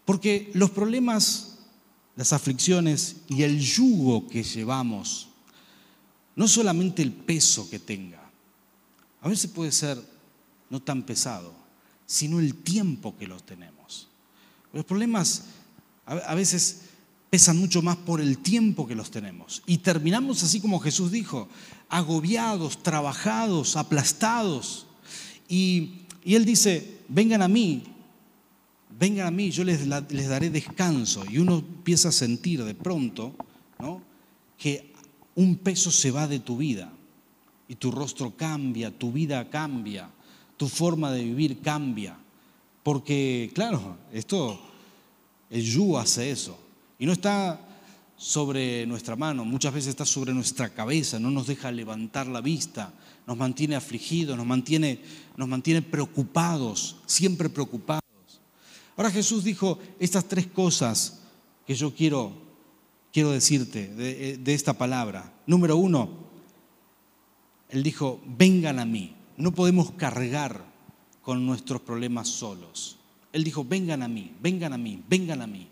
Porque 0.05 0.49
los 0.53 0.71
problemas, 0.71 1.50
las 2.15 2.33
aflicciones 2.33 3.17
y 3.27 3.43
el 3.43 3.59
yugo 3.59 4.27
que 4.27 4.43
llevamos, 4.43 5.29
no 6.35 6.47
solamente 6.47 7.01
el 7.01 7.11
peso 7.11 7.69
que 7.69 7.79
tenga, 7.79 8.21
a 9.21 9.29
veces 9.29 9.49
puede 9.51 9.71
ser 9.71 9.97
no 10.69 10.81
tan 10.81 11.03
pesado, 11.03 11.53
sino 12.05 12.39
el 12.39 12.55
tiempo 12.55 13.17
que 13.17 13.27
los 13.27 13.45
tenemos. 13.45 14.09
Los 14.73 14.85
problemas 14.85 15.43
a 16.05 16.35
veces 16.35 16.81
pesan 17.29 17.57
mucho 17.57 17.81
más 17.81 17.95
por 17.95 18.19
el 18.19 18.39
tiempo 18.39 18.85
que 18.85 18.95
los 18.95 19.09
tenemos. 19.09 19.63
Y 19.65 19.77
terminamos 19.77 20.43
así 20.43 20.59
como 20.59 20.79
Jesús 20.79 21.11
dijo, 21.11 21.47
agobiados, 21.89 22.83
trabajados, 22.83 23.77
aplastados. 23.77 24.87
Y, 25.47 26.01
y 26.25 26.35
Él 26.35 26.43
dice, 26.43 26.99
vengan 27.07 27.41
a 27.41 27.47
mí, 27.47 27.83
vengan 29.01 29.25
a 29.25 29.31
mí, 29.31 29.49
yo 29.49 29.63
les, 29.63 29.89
daré 29.89 30.51
descanso. 30.51 31.23
Y 31.27 31.39
uno 31.39 31.57
empieza 31.57 32.09
a 32.09 32.11
sentir 32.11 32.63
de 32.63 32.75
pronto 32.75 33.33
que 34.55 34.93
un 35.33 35.55
peso 35.57 35.89
se 35.89 36.11
va 36.11 36.27
de 36.27 36.39
tu 36.39 36.55
vida 36.55 36.93
y 37.67 37.75
tu 37.75 37.89
rostro 37.89 38.37
cambia, 38.37 38.95
tu 38.95 39.11
vida 39.11 39.49
cambia, 39.49 40.07
tu 40.55 40.69
forma 40.69 41.11
de 41.11 41.23
vivir 41.23 41.61
cambia. 41.61 42.15
Porque, 42.83 43.49
claro, 43.55 43.97
esto, 44.13 44.61
el 45.49 45.63
yugo 45.63 45.97
hace 45.97 46.29
eso. 46.29 46.59
Y 46.99 47.07
no 47.07 47.13
está 47.13 47.59
sobre 48.15 48.85
nuestra 48.85 49.15
mano, 49.15 49.43
muchas 49.43 49.73
veces 49.73 49.89
está 49.89 50.05
sobre 50.05 50.31
nuestra 50.31 50.69
cabeza, 50.69 51.19
no 51.19 51.31
nos 51.31 51.47
deja 51.47 51.71
levantar 51.71 52.27
la 52.27 52.39
vista, 52.39 52.93
nos 53.25 53.35
mantiene 53.35 53.75
afligidos, 53.75 54.37
nos 54.37 54.45
mantiene, 54.45 54.99
nos 55.37 55.47
mantiene 55.47 55.81
preocupados, 55.81 56.97
siempre 57.07 57.49
preocupados. 57.49 58.00
Ahora 58.97 59.11
Jesús 59.11 59.43
dijo 59.43 59.79
estas 59.99 60.25
tres 60.25 60.47
cosas 60.47 61.21
que 61.65 61.75
yo 61.75 61.93
quiero, 61.93 62.33
quiero 63.11 63.31
decirte 63.31 63.87
de, 63.87 64.37
de 64.37 64.53
esta 64.53 64.73
palabra. 64.73 65.33
Número 65.47 65.77
uno, 65.77 66.09
Él 67.69 67.83
dijo, 67.83 68.21
vengan 68.25 68.79
a 68.79 68.85
mí, 68.85 69.15
no 69.37 69.53
podemos 69.53 69.91
cargar 69.91 70.65
con 71.21 71.45
nuestros 71.45 71.81
problemas 71.81 72.27
solos. 72.27 72.97
Él 73.33 73.43
dijo, 73.43 73.63
vengan 73.63 74.03
a 74.03 74.07
mí, 74.07 74.33
vengan 74.41 74.73
a 74.73 74.77
mí, 74.77 75.01
vengan 75.07 75.41
a 75.41 75.47
mí. 75.47 75.67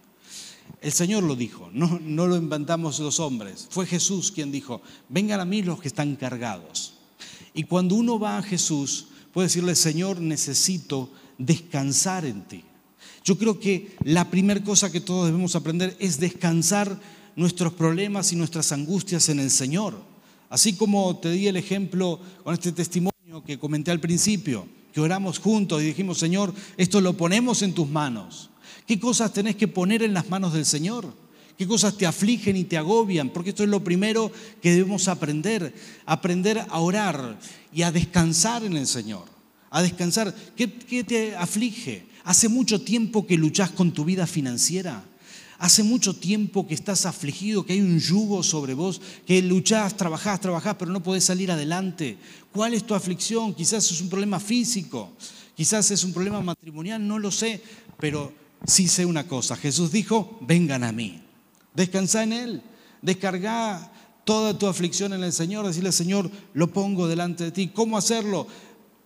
El 0.82 0.92
Señor 0.92 1.24
lo 1.24 1.36
dijo, 1.36 1.70
no, 1.74 2.00
no 2.02 2.28
lo 2.28 2.38
inventamos 2.38 3.00
los 3.00 3.20
hombres. 3.20 3.68
Fue 3.70 3.86
Jesús 3.86 4.32
quien 4.32 4.52
dijo, 4.52 4.82
vengan 5.10 5.40
a 5.40 5.46
mí 5.46 5.62
los 5.62 5.82
que 5.82 5.90
están 5.90 6.16
cargados. 6.16 6.94
Y 7.54 7.64
cuando 7.64 7.96
uno 7.96 8.18
va 8.20 8.38
a 8.38 8.44
Jesús, 8.44 9.08
puede 9.34 9.48
decirle, 9.48 9.76
Señor, 9.76 10.22
necesito 10.22 11.12
descansar 11.38 12.26
en 12.26 12.44
ti. 12.48 12.64
Yo 13.30 13.38
creo 13.38 13.60
que 13.60 13.96
la 14.06 14.32
primera 14.32 14.64
cosa 14.64 14.92
que 14.92 15.02
todos 15.02 15.28
debemos 15.28 15.56
aprender 15.56 15.96
es 16.00 16.20
descansar 16.20 17.00
nuestros 17.36 17.74
problemas 17.74 18.34
y 18.34 18.36
nuestras 18.36 18.72
angustias 18.72 19.30
en 19.30 19.40
el 19.40 19.52
Señor. 19.52 20.02
Así 20.50 20.74
como 20.74 21.16
te 21.18 21.30
di 21.30 21.46
el 21.46 21.56
ejemplo 21.56 22.20
con 22.44 22.56
este 22.56 22.72
testimonio 22.72 23.44
que 23.46 23.60
comenté 23.60 23.92
al 23.92 24.00
principio, 24.00 24.68
que 24.92 25.00
oramos 25.00 25.38
juntos 25.38 25.80
y 25.80 25.86
dijimos, 25.86 26.18
Señor, 26.18 26.56
esto 26.76 27.02
lo 27.02 27.16
ponemos 27.16 27.62
en 27.62 27.74
tus 27.74 27.88
manos. 27.88 28.50
¿Qué 28.88 29.00
cosas 29.00 29.32
tenés 29.32 29.56
que 29.56 29.68
poner 29.68 30.02
en 30.02 30.16
las 30.16 30.28
manos 30.28 30.54
del 30.54 30.66
Señor? 30.66 31.14
¿Qué 31.56 31.68
cosas 31.68 31.96
te 31.96 32.08
afligen 32.08 32.58
y 32.58 32.64
te 32.64 32.78
agobian? 32.78 33.30
Porque 33.30 33.52
esto 33.52 33.62
es 33.62 33.70
lo 33.70 33.84
primero 33.84 34.32
que 34.60 34.72
debemos 34.72 35.08
aprender, 35.08 35.76
aprender 36.08 36.66
a 36.68 36.80
orar 36.80 37.38
y 37.72 37.84
a 37.84 37.92
descansar 37.92 38.64
en 38.64 38.76
el 38.76 38.88
Señor, 38.88 39.26
a 39.70 39.84
descansar. 39.84 40.34
¿Qué, 40.56 40.74
qué 40.74 41.04
te 41.04 41.36
aflige? 41.36 42.10
¿Hace 42.30 42.48
mucho 42.48 42.80
tiempo 42.80 43.26
que 43.26 43.40
luchás 43.40 43.72
con 43.72 43.92
tu 43.92 44.06
vida 44.06 44.28
financiera? 44.28 45.04
Hace 45.58 45.82
mucho 45.82 46.16
tiempo 46.16 46.68
que 46.68 46.76
estás 46.76 47.08
afligido, 47.08 47.66
que 47.66 47.74
hay 47.74 47.82
un 47.82 48.00
yugo 48.00 48.44
sobre 48.44 48.76
vos, 48.76 49.02
que 49.26 49.42
luchás, 49.42 49.98
trabajás, 49.98 50.40
trabajás, 50.40 50.76
pero 50.78 50.92
no 50.92 51.02
podés 51.02 51.24
salir 51.24 51.52
adelante. 51.52 52.20
¿Cuál 52.52 52.76
es 52.76 52.84
tu 52.84 52.94
aflicción? 52.94 53.56
Quizás 53.56 53.90
es 53.90 54.00
un 54.00 54.10
problema 54.10 54.40
físico, 54.40 55.10
quizás 55.56 55.90
es 55.90 56.04
un 56.04 56.14
problema 56.14 56.40
matrimonial, 56.40 57.08
no 57.08 57.18
lo 57.18 57.32
sé, 57.32 57.64
pero 58.00 58.32
sí 58.64 58.88
sé 58.88 59.08
una 59.08 59.26
cosa. 59.26 59.56
Jesús 59.56 59.92
dijo, 59.92 60.38
vengan 60.42 60.84
a 60.84 60.92
mí, 60.92 61.20
descansa 61.74 62.22
en 62.22 62.34
Él, 62.34 62.62
descarga 63.02 63.92
toda 64.24 64.56
tu 64.56 64.68
aflicción 64.68 65.14
en 65.14 65.24
el 65.24 65.34
Señor, 65.34 65.66
decirle, 65.66 65.92
Señor, 65.92 66.30
lo 66.54 66.72
pongo 66.72 67.08
delante 67.08 67.46
de 67.46 67.52
ti. 67.52 67.70
¿Cómo 67.70 67.98
hacerlo? 67.98 68.46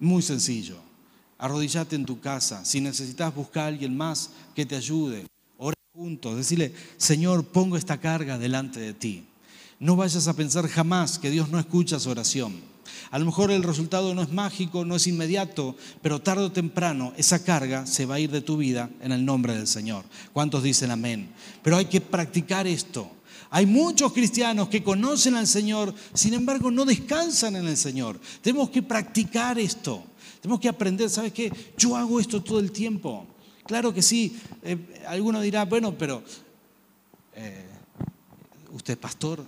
Muy 0.02 0.22
sencillo. 0.22 0.93
Arrodillate 1.38 1.96
en 1.96 2.06
tu 2.06 2.20
casa. 2.20 2.64
Si 2.66 2.82
necesitas 2.82 3.34
buscar 3.34 3.66
a 3.66 3.68
alguien 3.68 3.96
más 3.96 4.32
que 4.56 4.66
te 4.66 4.76
ayude, 4.76 5.28
ora 5.58 5.76
juntos. 5.94 6.38
Decirle, 6.38 6.74
Señor, 6.98 7.46
pongo 7.46 7.78
esta 7.78 8.00
carga 8.00 8.38
delante 8.38 8.80
de 8.80 8.94
ti. 8.94 9.26
No 9.80 9.96
vayas 9.96 10.28
a 10.28 10.34
pensar 10.34 10.68
jamás 10.68 11.20
que 11.20 11.30
Dios 11.30 11.50
no 11.50 11.60
escucha 11.60 12.00
su 12.00 12.10
oración. 12.10 12.74
A 13.12 13.20
lo 13.20 13.26
mejor 13.26 13.52
el 13.52 13.64
resultado 13.64 14.14
no 14.14 14.22
es 14.22 14.32
mágico, 14.32 14.86
no 14.86 14.96
es 14.96 15.08
inmediato, 15.08 15.76
pero 16.02 16.22
tarde 16.22 16.46
o 16.46 16.52
temprano 16.52 17.14
esa 17.18 17.44
carga 17.44 17.86
se 17.86 18.06
va 18.06 18.16
a 18.16 18.20
ir 18.20 18.32
de 18.32 18.42
tu 18.42 18.58
vida 18.58 18.90
en 19.02 19.12
el 19.12 19.26
nombre 19.26 19.56
del 19.56 19.68
Señor. 19.68 20.06
¿Cuántos 20.32 20.64
dicen 20.64 20.92
amén? 20.92 21.30
Pero 21.62 21.78
hay 21.78 21.86
que 21.86 22.02
practicar 22.02 22.68
esto. 22.68 23.12
Hay 23.50 23.68
muchos 23.68 24.14
cristianos 24.14 24.68
que 24.68 24.84
conocen 24.84 25.36
al 25.36 25.46
Señor, 25.46 25.94
sin 26.14 26.34
embargo 26.34 26.72
no 26.72 26.86
descansan 26.86 27.56
en 27.56 27.68
el 27.68 27.78
Señor. 27.78 28.20
Tenemos 28.42 28.72
que 28.72 28.82
practicar 28.82 29.60
esto. 29.60 30.04
Tenemos 30.44 30.60
que 30.60 30.68
aprender, 30.68 31.10
¿sabes 31.10 31.32
qué? 31.32 31.50
Yo 31.78 31.96
hago 31.96 32.20
esto 32.20 32.44
todo 32.44 32.60
el 32.60 32.74
tiempo. 32.74 33.26
Claro 33.66 33.94
que 33.94 34.02
sí. 34.02 34.38
Eh, 34.62 35.06
alguno 35.08 35.40
dirá, 35.40 35.64
bueno, 35.64 35.98
pero 35.98 36.22
eh, 37.34 37.66
usted 38.74 38.98
pastor, 38.98 39.46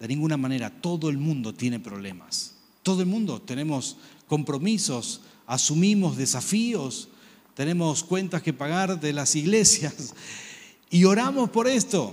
de 0.00 0.08
ninguna 0.08 0.36
manera, 0.36 0.70
todo 0.70 1.08
el 1.08 1.18
mundo 1.18 1.54
tiene 1.54 1.78
problemas. 1.78 2.56
Todo 2.82 3.02
el 3.02 3.06
mundo 3.06 3.40
tenemos 3.40 3.96
compromisos, 4.26 5.20
asumimos 5.46 6.16
desafíos, 6.16 7.10
tenemos 7.54 8.02
cuentas 8.02 8.42
que 8.42 8.52
pagar 8.52 8.98
de 8.98 9.12
las 9.12 9.36
iglesias 9.36 10.16
y 10.90 11.04
oramos 11.04 11.50
por 11.50 11.68
esto. 11.68 12.12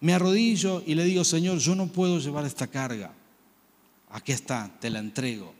Me 0.00 0.14
arrodillo 0.14 0.82
y 0.86 0.94
le 0.94 1.04
digo, 1.04 1.24
Señor, 1.24 1.58
yo 1.58 1.74
no 1.74 1.88
puedo 1.88 2.20
llevar 2.20 2.46
esta 2.46 2.68
carga. 2.68 3.12
Aquí 4.08 4.32
está, 4.32 4.74
te 4.80 4.88
la 4.88 5.00
entrego. 5.00 5.57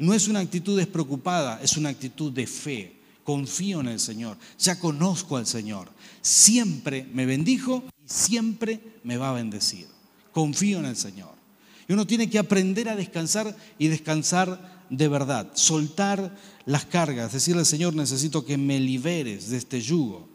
No 0.00 0.14
es 0.14 0.28
una 0.28 0.40
actitud 0.40 0.76
despreocupada, 0.76 1.60
es 1.62 1.76
una 1.76 1.90
actitud 1.90 2.32
de 2.32 2.46
fe. 2.46 2.96
Confío 3.22 3.80
en 3.80 3.88
el 3.88 4.00
Señor, 4.00 4.36
ya 4.58 4.78
conozco 4.78 5.36
al 5.36 5.46
Señor. 5.46 5.88
Siempre 6.20 7.06
me 7.12 7.26
bendijo 7.26 7.84
y 7.86 8.12
siempre 8.12 8.80
me 9.04 9.16
va 9.16 9.30
a 9.30 9.34
bendecir 9.34 9.86
confío 10.32 10.78
en 10.78 10.86
el 10.86 10.96
Señor. 10.96 11.34
Y 11.88 11.92
uno 11.92 12.06
tiene 12.06 12.30
que 12.30 12.38
aprender 12.38 12.88
a 12.88 12.96
descansar 12.96 13.56
y 13.78 13.88
descansar 13.88 14.84
de 14.90 15.08
verdad, 15.08 15.50
soltar 15.54 16.36
las 16.66 16.84
cargas, 16.84 17.32
decirle 17.32 17.60
al 17.60 17.66
Señor, 17.66 17.94
necesito 17.94 18.44
que 18.44 18.56
me 18.56 18.78
liberes 18.78 19.50
de 19.50 19.56
este 19.56 19.80
yugo. 19.80 20.28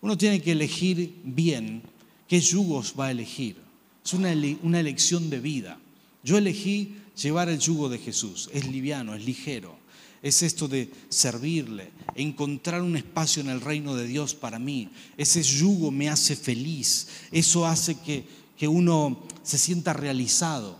Uno 0.00 0.16
tiene 0.16 0.40
que 0.40 0.52
elegir 0.52 1.20
bien 1.24 1.82
qué 2.26 2.40
yugos 2.40 2.94
va 2.98 3.06
a 3.06 3.10
elegir. 3.10 3.56
Es 4.04 4.12
una, 4.14 4.32
una 4.62 4.80
elección 4.80 5.30
de 5.30 5.40
vida. 5.40 5.78
Yo 6.24 6.38
elegí 6.38 6.96
llevar 7.20 7.48
el 7.48 7.58
yugo 7.58 7.88
de 7.88 7.98
Jesús. 7.98 8.50
Es 8.52 8.66
liviano, 8.66 9.14
es 9.14 9.24
ligero. 9.24 9.80
Es 10.22 10.44
esto 10.44 10.68
de 10.68 10.88
servirle, 11.08 11.90
encontrar 12.14 12.80
un 12.80 12.96
espacio 12.96 13.42
en 13.42 13.48
el 13.48 13.60
reino 13.60 13.96
de 13.96 14.06
Dios 14.06 14.36
para 14.36 14.60
mí. 14.60 14.88
Ese 15.16 15.42
yugo 15.42 15.90
me 15.90 16.08
hace 16.08 16.36
feliz. 16.36 17.08
Eso 17.32 17.66
hace 17.66 17.96
que 17.98 18.24
que 18.62 18.68
uno 18.68 19.18
se 19.42 19.58
sienta 19.58 19.92
realizado. 19.92 20.78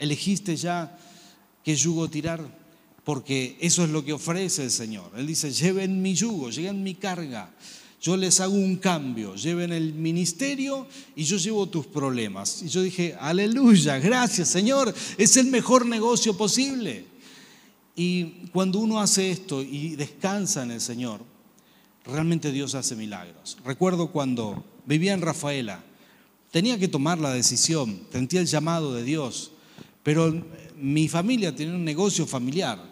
¿Elegiste 0.00 0.56
ya 0.56 0.98
qué 1.62 1.76
yugo 1.76 2.10
tirar? 2.10 2.44
Porque 3.04 3.56
eso 3.60 3.84
es 3.84 3.90
lo 3.90 4.04
que 4.04 4.12
ofrece 4.12 4.64
el 4.64 4.72
Señor. 4.72 5.12
Él 5.16 5.28
dice, 5.28 5.52
lleven 5.52 6.02
mi 6.02 6.12
yugo, 6.16 6.50
lleven 6.50 6.82
mi 6.82 6.96
carga. 6.96 7.54
Yo 8.00 8.16
les 8.16 8.40
hago 8.40 8.54
un 8.54 8.76
cambio, 8.76 9.34
lleven 9.34 9.72
el 9.72 9.92
ministerio 9.92 10.86
y 11.14 11.24
yo 11.24 11.36
llevo 11.36 11.68
tus 11.68 11.86
problemas. 11.86 12.62
Y 12.62 12.68
yo 12.68 12.82
dije, 12.82 13.14
aleluya, 13.20 13.98
gracias 13.98 14.48
Señor, 14.48 14.94
es 15.18 15.36
el 15.36 15.48
mejor 15.48 15.84
negocio 15.84 16.36
posible. 16.36 17.04
Y 17.94 18.46
cuando 18.52 18.78
uno 18.78 19.00
hace 19.00 19.30
esto 19.30 19.62
y 19.62 19.96
descansa 19.96 20.62
en 20.62 20.70
el 20.70 20.80
Señor, 20.80 21.20
realmente 22.06 22.52
Dios 22.52 22.74
hace 22.74 22.96
milagros. 22.96 23.58
Recuerdo 23.64 24.10
cuando 24.10 24.64
vivía 24.86 25.12
en 25.12 25.20
Rafaela, 25.20 25.84
tenía 26.50 26.78
que 26.78 26.88
tomar 26.88 27.18
la 27.18 27.34
decisión, 27.34 28.00
sentía 28.10 28.40
el 28.40 28.46
llamado 28.46 28.94
de 28.94 29.04
Dios, 29.04 29.52
pero 30.02 30.42
mi 30.76 31.08
familia 31.08 31.54
tenía 31.54 31.74
un 31.74 31.84
negocio 31.84 32.26
familiar 32.26 32.82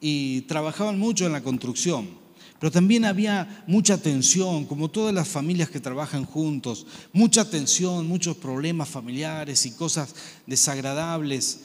y 0.00 0.42
trabajaban 0.42 0.98
mucho 0.98 1.24
en 1.24 1.32
la 1.32 1.42
construcción, 1.42 2.23
pero 2.64 2.72
también 2.72 3.04
había 3.04 3.62
mucha 3.66 3.98
tensión, 3.98 4.64
como 4.64 4.90
todas 4.90 5.12
las 5.12 5.28
familias 5.28 5.68
que 5.68 5.80
trabajan 5.80 6.24
juntos, 6.24 6.86
mucha 7.12 7.44
tensión, 7.50 8.08
muchos 8.08 8.38
problemas 8.38 8.88
familiares 8.88 9.66
y 9.66 9.72
cosas 9.72 10.14
desagradables. 10.46 11.60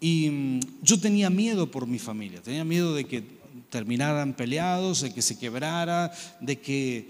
Y 0.00 0.30
mm, 0.30 0.60
yo 0.80 1.00
tenía 1.00 1.28
miedo 1.28 1.68
por 1.68 1.88
mi 1.88 1.98
familia, 1.98 2.40
tenía 2.40 2.64
miedo 2.64 2.94
de 2.94 3.04
que 3.04 3.24
terminaran 3.68 4.32
peleados, 4.32 5.00
de 5.00 5.12
que 5.12 5.22
se 5.22 5.36
quebrara, 5.36 6.12
de 6.40 6.60
que 6.60 7.08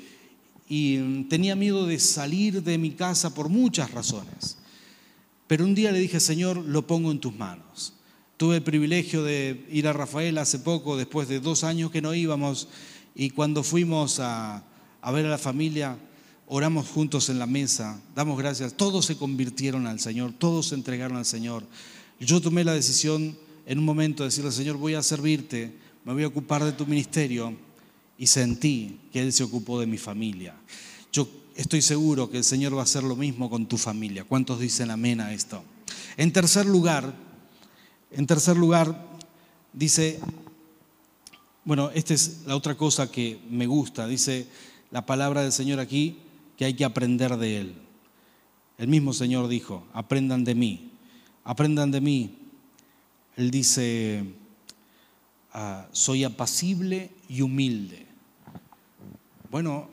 y 0.66 1.24
tenía 1.24 1.54
miedo 1.54 1.84
de 1.84 1.98
salir 1.98 2.62
de 2.62 2.78
mi 2.78 2.92
casa 2.92 3.34
por 3.34 3.50
muchas 3.50 3.90
razones. 3.90 4.56
Pero 5.46 5.66
un 5.66 5.74
día 5.74 5.92
le 5.92 5.98
dije, 5.98 6.18
Señor, 6.18 6.56
lo 6.56 6.86
pongo 6.86 7.10
en 7.10 7.20
tus 7.20 7.36
manos. 7.36 7.92
Tuve 8.38 8.56
el 8.56 8.62
privilegio 8.62 9.22
de 9.22 9.66
ir 9.70 9.86
a 9.86 9.92
Rafael 9.92 10.38
hace 10.38 10.60
poco, 10.60 10.96
después 10.96 11.28
de 11.28 11.40
dos 11.40 11.62
años 11.62 11.90
que 11.90 12.00
no 12.00 12.14
íbamos, 12.14 12.68
y 13.14 13.30
cuando 13.30 13.62
fuimos 13.62 14.20
a, 14.20 14.62
ver 15.12 15.26
a 15.26 15.30
la 15.30 15.38
familia, 15.38 15.96
oramos 16.46 16.88
juntos 16.88 17.28
en 17.28 17.38
la 17.38 17.46
mesa, 17.46 18.00
damos 18.14 18.38
gracias, 18.38 18.74
todos 18.74 19.06
se 19.06 19.16
convirtieron 19.16 19.86
al 19.86 20.00
Señor, 20.00 20.32
todos 20.32 20.68
se 20.68 20.74
entregaron 20.74 21.16
al 21.16 21.26
Señor. 21.26 21.64
Yo 22.20 22.40
tomé 22.40 22.64
la 22.64 22.72
decisión 22.72 23.36
en 23.66 23.78
un 23.78 23.84
momento 23.84 24.22
de 24.22 24.28
decirle, 24.28 24.52
Señor, 24.52 24.76
voy 24.76 24.94
a 24.94 25.02
servirte, 25.02 25.74
me 26.04 26.12
voy 26.12 26.24
a 26.24 26.28
ocupar 26.28 26.64
de 26.64 26.72
tu 26.72 26.86
ministerio, 26.86 27.56
y 28.18 28.26
sentí 28.26 28.98
que 29.12 29.20
Él 29.20 29.32
se 29.32 29.44
ocupó 29.44 29.78
de 29.78 29.86
mi 29.86 29.96
familia. 29.96 30.54
Yo 31.12 31.28
estoy 31.54 31.80
seguro 31.80 32.28
que 32.28 32.38
el 32.38 32.44
Señor 32.44 32.74
va 32.74 32.80
a 32.80 32.84
hacer 32.84 33.04
lo 33.04 33.14
mismo 33.14 33.48
con 33.48 33.66
tu 33.66 33.78
familia. 33.78 34.24
¿Cuántos 34.24 34.58
dicen 34.58 34.90
amén 34.90 35.20
a 35.20 35.32
esto? 35.32 35.62
En 36.16 36.32
tercer 36.32 36.66
lugar, 36.66 37.14
en 38.10 38.26
tercer 38.26 38.56
lugar, 38.56 39.06
dice, 39.72 40.18
bueno, 41.68 41.90
esta 41.92 42.14
es 42.14 42.44
la 42.46 42.56
otra 42.56 42.76
cosa 42.76 43.12
que 43.12 43.38
me 43.50 43.66
gusta, 43.66 44.06
dice 44.06 44.46
la 44.90 45.04
palabra 45.04 45.42
del 45.42 45.52
Señor 45.52 45.80
aquí, 45.80 46.16
que 46.56 46.64
hay 46.64 46.72
que 46.72 46.86
aprender 46.86 47.36
de 47.36 47.60
Él. 47.60 47.74
El 48.78 48.88
mismo 48.88 49.12
Señor 49.12 49.48
dijo, 49.48 49.86
aprendan 49.92 50.44
de 50.44 50.54
mí, 50.54 50.92
aprendan 51.44 51.90
de 51.90 52.00
mí. 52.00 52.38
Él 53.36 53.50
dice, 53.50 54.24
ah, 55.52 55.86
soy 55.92 56.24
apacible 56.24 57.10
y 57.28 57.42
humilde. 57.42 58.06
Bueno, 59.50 59.90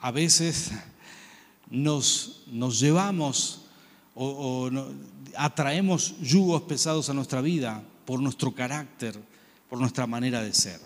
a 0.00 0.10
veces 0.10 0.72
nos, 1.70 2.42
nos 2.50 2.80
llevamos 2.80 3.60
o, 4.16 4.68
atraemos 5.36 6.20
yugos 6.20 6.62
pesados 6.62 7.08
a 7.08 7.14
nuestra 7.14 7.42
vida 7.42 7.80
por 8.04 8.18
nuestro 8.20 8.52
carácter, 8.52 9.29
por 9.70 9.78
nuestra 9.78 10.06
manera 10.06 10.42
de 10.42 10.52
ser. 10.52 10.80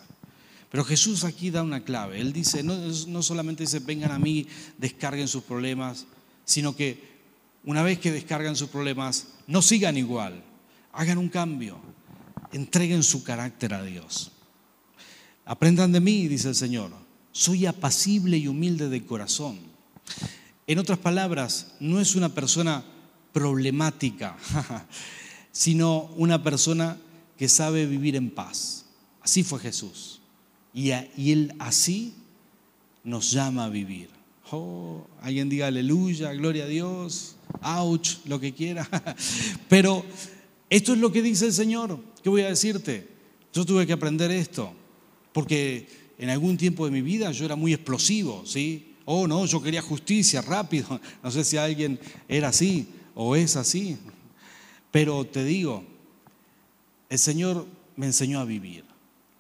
Pero 0.71 0.85
Jesús 0.85 1.25
aquí 1.25 1.51
da 1.51 1.63
una 1.63 1.83
clave. 1.85 2.21
Él 2.21 2.33
dice, 2.33 2.63
no, 2.63 3.23
solamente 3.23 3.63
dice, 3.63 3.79
vengan 3.79 4.13
a 4.13 4.19
mí, 4.19 4.47
descarguen 4.77 5.27
sus 5.27 5.45
problemas, 5.45 6.07
sino 6.45 6.77
que 6.77 7.15
una 7.65 7.83
vez 7.83 7.99
que 7.99 8.13
descargan 8.13 8.57
sus 8.57 8.69
problemas, 8.69 9.29
no 9.47 9.63
sigan 9.63 9.97
igual, 9.97 10.45
hagan 10.93 11.19
un 11.19 11.29
cambio, 11.29 11.79
entreguen 12.53 13.03
su 13.03 13.25
carácter 13.25 13.73
a 13.73 13.83
Dios. 13.83 14.33
Aprendan 15.47 15.93
de 15.93 16.01
mí, 16.01 16.29
dice 16.29 16.49
el 16.49 16.55
Señor, 16.55 16.91
soy 17.33 17.67
apacible 17.67 18.37
y 18.37 18.49
humilde 18.49 18.89
de 18.89 19.07
corazón. 19.07 19.59
En 20.67 20.79
otras 20.79 20.99
palabras, 20.99 21.75
no 21.81 22.01
es 22.01 22.17
una 22.17 22.31
persona 22.31 22.85
problemática, 23.33 24.37
sino 25.53 26.11
una 26.17 26.43
persona 26.43 26.99
que 27.37 27.49
sabe 27.49 27.87
vivir 27.87 28.17
en 28.17 28.31
paz. 28.31 28.87
Así 29.21 29.43
fue 29.43 29.59
Jesús. 29.59 30.21
Y, 30.73 30.91
Él 30.91 31.55
así 31.59 32.15
nos 33.03 33.31
llama 33.31 33.65
a 33.65 33.69
vivir. 33.69 34.11
Oh, 34.51 35.07
alguien 35.21 35.49
diga 35.49 35.69
aleluya, 35.69 36.33
gloria 36.33 36.65
a 36.65 36.69
Dios, 36.69 37.37
ouch, 37.63 38.19
lo 38.27 38.39
que 38.39 38.53
quiera. 38.53 38.89
Pero 39.69 40.05
esto 40.69 40.93
es 40.93 40.99
lo 40.99 41.11
que 41.11 41.23
dice 41.23 41.47
el 41.47 41.53
Señor. 41.53 41.99
¿Qué 42.23 42.29
voy 42.29 42.43
a 42.43 42.49
decirte? 42.49 43.09
Yo 43.53 43.65
tuve 43.65 43.87
que 43.87 43.93
aprender 43.93 44.31
esto, 44.31 44.73
porque 45.33 45.89
en 46.19 46.31
algún 46.31 46.57
tiempo 46.57 46.85
de 46.85 46.91
mi 46.91 47.03
vida 47.03 47.31
yo 47.31 47.45
era 47.45 47.57
muy 47.57 47.73
explosivo, 47.73 48.43
¿sí? 48.45 48.95
Oh, 49.05 49.27
no, 49.27 49.47
yo 49.47 49.63
quería 49.63 49.83
justicia 49.83 50.43
rápido. 50.43 51.01
No 51.23 51.31
sé 51.31 51.45
si 51.45 51.57
alguien 51.57 51.99
era 52.29 52.49
así 52.49 52.89
o 53.15 53.37
es 53.37 53.57
así. 53.57 53.97
Pero 54.91 55.25
te 55.25 55.45
digo, 55.45 55.85
el 57.15 57.21
Señor 57.21 57.65
me 57.95 58.07
enseñó 58.07 58.41
a 58.41 58.45
vivir. 58.45 58.85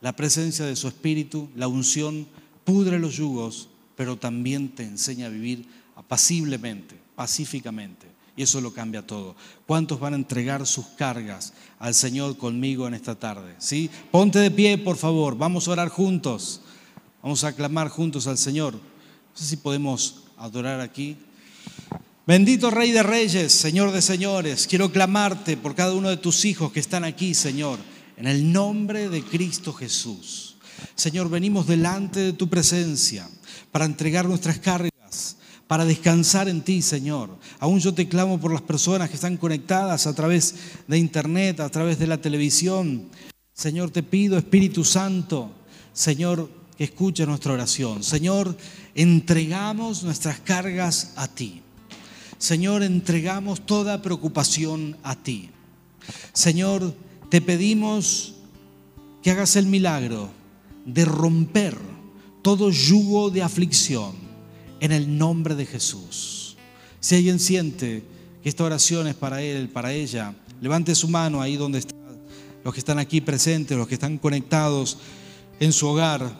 La 0.00 0.14
presencia 0.14 0.64
de 0.64 0.76
su 0.76 0.86
Espíritu, 0.86 1.48
la 1.56 1.66
unción, 1.66 2.28
pudre 2.62 3.00
los 3.00 3.16
yugos, 3.16 3.68
pero 3.96 4.16
también 4.16 4.68
te 4.68 4.84
enseña 4.84 5.26
a 5.26 5.30
vivir 5.30 5.66
apaciblemente, 5.96 6.96
pacíficamente. 7.16 8.06
Y 8.36 8.42
eso 8.44 8.60
lo 8.60 8.72
cambia 8.72 9.04
todo. 9.04 9.34
¿Cuántos 9.66 9.98
van 9.98 10.12
a 10.12 10.16
entregar 10.16 10.64
sus 10.68 10.86
cargas 10.86 11.52
al 11.80 11.94
Señor 11.94 12.36
conmigo 12.36 12.86
en 12.86 12.94
esta 12.94 13.16
tarde? 13.16 13.56
¿Sí? 13.58 13.90
Ponte 14.12 14.38
de 14.38 14.52
pie, 14.52 14.78
por 14.78 14.96
favor. 14.96 15.36
Vamos 15.36 15.66
a 15.66 15.72
orar 15.72 15.88
juntos. 15.88 16.60
Vamos 17.24 17.42
a 17.42 17.48
aclamar 17.48 17.88
juntos 17.88 18.28
al 18.28 18.38
Señor. 18.38 18.74
No 18.74 18.80
sé 19.34 19.46
si 19.46 19.56
podemos 19.56 20.22
adorar 20.36 20.80
aquí. 20.80 21.16
Bendito 22.26 22.70
Rey 22.70 22.90
de 22.90 23.02
Reyes, 23.02 23.52
Señor 23.52 23.92
de 23.92 24.00
Señores, 24.00 24.66
quiero 24.66 24.90
clamarte 24.90 25.58
por 25.58 25.74
cada 25.74 25.92
uno 25.92 26.08
de 26.08 26.16
tus 26.16 26.46
hijos 26.46 26.72
que 26.72 26.80
están 26.80 27.04
aquí, 27.04 27.34
Señor, 27.34 27.78
en 28.16 28.26
el 28.26 28.50
nombre 28.50 29.10
de 29.10 29.22
Cristo 29.22 29.74
Jesús. 29.74 30.56
Señor, 30.94 31.28
venimos 31.28 31.66
delante 31.66 32.20
de 32.20 32.32
tu 32.32 32.48
presencia 32.48 33.28
para 33.70 33.84
entregar 33.84 34.24
nuestras 34.26 34.58
cargas, 34.58 35.36
para 35.66 35.84
descansar 35.84 36.48
en 36.48 36.62
ti, 36.62 36.80
Señor. 36.80 37.36
Aún 37.58 37.78
yo 37.78 37.92
te 37.92 38.08
clamo 38.08 38.40
por 38.40 38.54
las 38.54 38.62
personas 38.62 39.10
que 39.10 39.16
están 39.16 39.36
conectadas 39.36 40.06
a 40.06 40.14
través 40.14 40.54
de 40.88 40.96
internet, 40.96 41.60
a 41.60 41.68
través 41.68 41.98
de 41.98 42.06
la 42.06 42.22
televisión. 42.22 43.10
Señor, 43.52 43.90
te 43.90 44.02
pido, 44.02 44.38
Espíritu 44.38 44.82
Santo, 44.82 45.52
Señor, 45.92 46.48
que 46.78 46.84
escuche 46.84 47.26
nuestra 47.26 47.52
oración. 47.52 48.02
Señor, 48.02 48.56
entregamos 48.94 50.04
nuestras 50.04 50.40
cargas 50.40 51.12
a 51.16 51.28
ti. 51.28 51.63
Señor, 52.38 52.82
entregamos 52.82 53.64
toda 53.64 54.02
preocupación 54.02 54.96
a 55.02 55.16
ti. 55.16 55.50
Señor, 56.32 56.94
te 57.30 57.40
pedimos 57.40 58.34
que 59.22 59.30
hagas 59.30 59.56
el 59.56 59.66
milagro 59.66 60.30
de 60.84 61.04
romper 61.04 61.78
todo 62.42 62.70
yugo 62.70 63.30
de 63.30 63.42
aflicción 63.42 64.14
en 64.80 64.92
el 64.92 65.16
nombre 65.16 65.54
de 65.54 65.64
Jesús. 65.66 66.56
Si 67.00 67.14
alguien 67.14 67.38
siente 67.38 68.04
que 68.42 68.48
esta 68.48 68.64
oración 68.64 69.06
es 69.06 69.14
para 69.14 69.40
él, 69.42 69.68
para 69.68 69.92
ella, 69.92 70.34
levante 70.60 70.94
su 70.94 71.08
mano 71.08 71.40
ahí 71.40 71.56
donde 71.56 71.78
están 71.78 71.94
los 72.64 72.72
que 72.72 72.80
están 72.80 72.98
aquí 72.98 73.20
presentes, 73.20 73.76
los 73.76 73.86
que 73.86 73.94
están 73.94 74.16
conectados 74.16 74.96
en 75.60 75.72
su 75.72 75.86
hogar. 75.86 76.34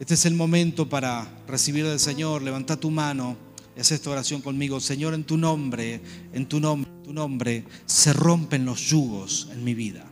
Este 0.00 0.14
es 0.14 0.24
el 0.24 0.34
momento 0.34 0.88
para 0.88 1.28
recibir 1.46 1.86
del 1.86 2.00
Señor. 2.00 2.42
Levanta 2.42 2.78
tu 2.78 2.90
mano 2.90 3.36
es 3.76 3.90
esta 3.90 4.10
oración 4.10 4.40
conmigo. 4.40 4.80
Señor, 4.80 5.14
en 5.14 5.24
tu 5.24 5.36
nombre, 5.36 6.00
en 6.32 6.46
tu 6.46 6.60
nombre, 6.60 6.90
en 6.90 7.02
tu 7.02 7.12
nombre, 7.12 7.64
se 7.86 8.12
rompen 8.12 8.64
los 8.64 8.80
yugos 8.88 9.48
en 9.52 9.64
mi 9.64 9.74
vida. 9.74 10.04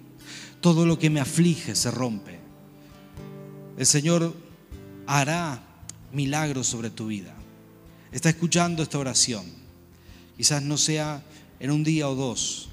Todo 0.61 0.87
lo 0.87 0.98
que 0.98 1.11
me 1.11 1.20
aflige 1.20 1.75
se 1.75 1.90
rompe. 1.90 2.38
El 3.77 3.87
Señor 3.87 4.35
hará 5.07 5.62
milagros 6.12 6.66
sobre 6.66 6.90
tu 6.90 7.07
vida. 7.07 7.35
Está 8.12 8.29
escuchando 8.29 8.83
esta 8.83 8.98
oración. 8.98 9.44
Quizás 10.37 10.62
no 10.62 10.77
sea 10.77 11.22
en 11.61 11.70
un 11.70 11.85
día 11.85 12.09
o 12.09 12.14
dos, 12.14 12.68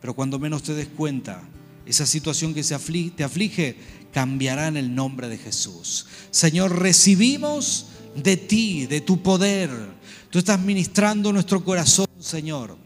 pero 0.00 0.14
cuando 0.14 0.38
menos 0.38 0.62
te 0.62 0.74
des 0.74 0.88
cuenta, 0.88 1.42
esa 1.86 2.06
situación 2.06 2.54
que 2.54 2.62
se 2.62 2.74
aflige, 2.74 3.10
te 3.10 3.24
aflige 3.24 3.76
cambiará 4.12 4.68
en 4.68 4.76
el 4.76 4.94
nombre 4.94 5.28
de 5.28 5.38
Jesús. 5.38 6.06
Señor, 6.30 6.78
recibimos 6.78 7.86
de 8.16 8.36
ti, 8.36 8.86
de 8.86 9.00
tu 9.00 9.22
poder, 9.22 9.70
Tú 10.30 10.38
estás 10.38 10.60
ministrando 10.60 11.32
nuestro 11.32 11.64
corazón, 11.64 12.06
Señor. 12.20 12.76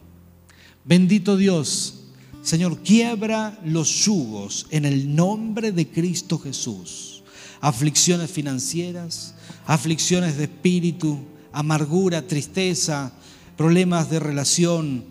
Bendito 0.83 1.37
Dios. 1.37 2.01
Señor, 2.43 2.79
quiebra 2.79 3.59
los 3.67 4.05
yugos 4.07 4.67
en 4.71 4.87
el 4.87 5.15
nombre 5.15 5.71
de 5.71 5.87
Cristo 5.87 6.39
Jesús. 6.39 7.23
Aflicciones 7.61 8.31
financieras, 8.31 9.35
aflicciones 9.67 10.39
de 10.39 10.45
espíritu, 10.45 11.19
amargura, 11.53 12.27
tristeza, 12.27 13.13
problemas 13.59 14.09
de 14.09 14.21
relación, 14.21 15.05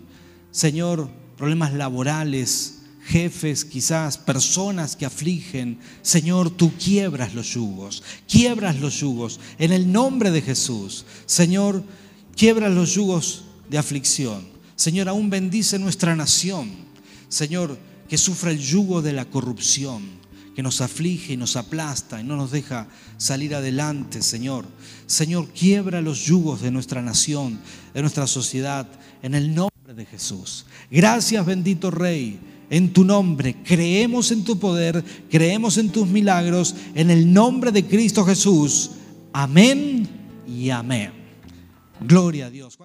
Señor, 0.50 1.08
problemas 1.36 1.72
laborales, 1.72 2.80
jefes, 3.04 3.64
quizás 3.64 4.18
personas 4.18 4.96
que 4.96 5.06
afligen. 5.06 5.78
Señor, 6.02 6.50
tú 6.50 6.72
quiebras 6.76 7.34
los 7.34 7.54
yugos, 7.54 8.02
quiebras 8.28 8.80
los 8.80 8.98
yugos 8.98 9.38
en 9.58 9.72
el 9.72 9.92
nombre 9.92 10.32
de 10.32 10.42
Jesús. 10.42 11.04
Señor, 11.26 11.84
Quiebra 12.36 12.68
los 12.68 12.94
yugos 12.94 13.44
de 13.68 13.78
aflicción. 13.78 14.46
Señor, 14.76 15.08
aún 15.08 15.30
bendice 15.30 15.78
nuestra 15.78 16.16
nación. 16.16 16.70
Señor, 17.28 17.78
que 18.08 18.18
sufra 18.18 18.50
el 18.50 18.58
yugo 18.58 19.02
de 19.02 19.12
la 19.12 19.24
corrupción, 19.24 20.02
que 20.54 20.62
nos 20.62 20.80
aflige 20.80 21.32
y 21.32 21.36
nos 21.36 21.56
aplasta 21.56 22.20
y 22.20 22.24
no 22.24 22.36
nos 22.36 22.50
deja 22.50 22.86
salir 23.16 23.54
adelante, 23.54 24.22
Señor. 24.22 24.66
Señor, 25.06 25.48
quiebra 25.48 26.00
los 26.00 26.24
yugos 26.24 26.60
de 26.60 26.70
nuestra 26.70 27.02
nación, 27.02 27.60
de 27.92 28.02
nuestra 28.02 28.26
sociedad, 28.26 28.86
en 29.22 29.34
el 29.34 29.54
nombre 29.54 29.94
de 29.94 30.04
Jesús. 30.04 30.66
Gracias, 30.90 31.44
bendito 31.46 31.90
Rey. 31.90 32.38
En 32.70 32.92
tu 32.92 33.04
nombre, 33.04 33.56
creemos 33.62 34.32
en 34.32 34.42
tu 34.42 34.58
poder, 34.58 35.04
creemos 35.30 35.76
en 35.76 35.90
tus 35.90 36.08
milagros, 36.08 36.74
en 36.94 37.10
el 37.10 37.32
nombre 37.32 37.70
de 37.70 37.84
Cristo 37.84 38.24
Jesús. 38.24 38.90
Amén 39.32 40.08
y 40.46 40.70
amén. 40.70 41.23
Gloria 42.00 42.46
a 42.46 42.50
Dios. 42.50 42.76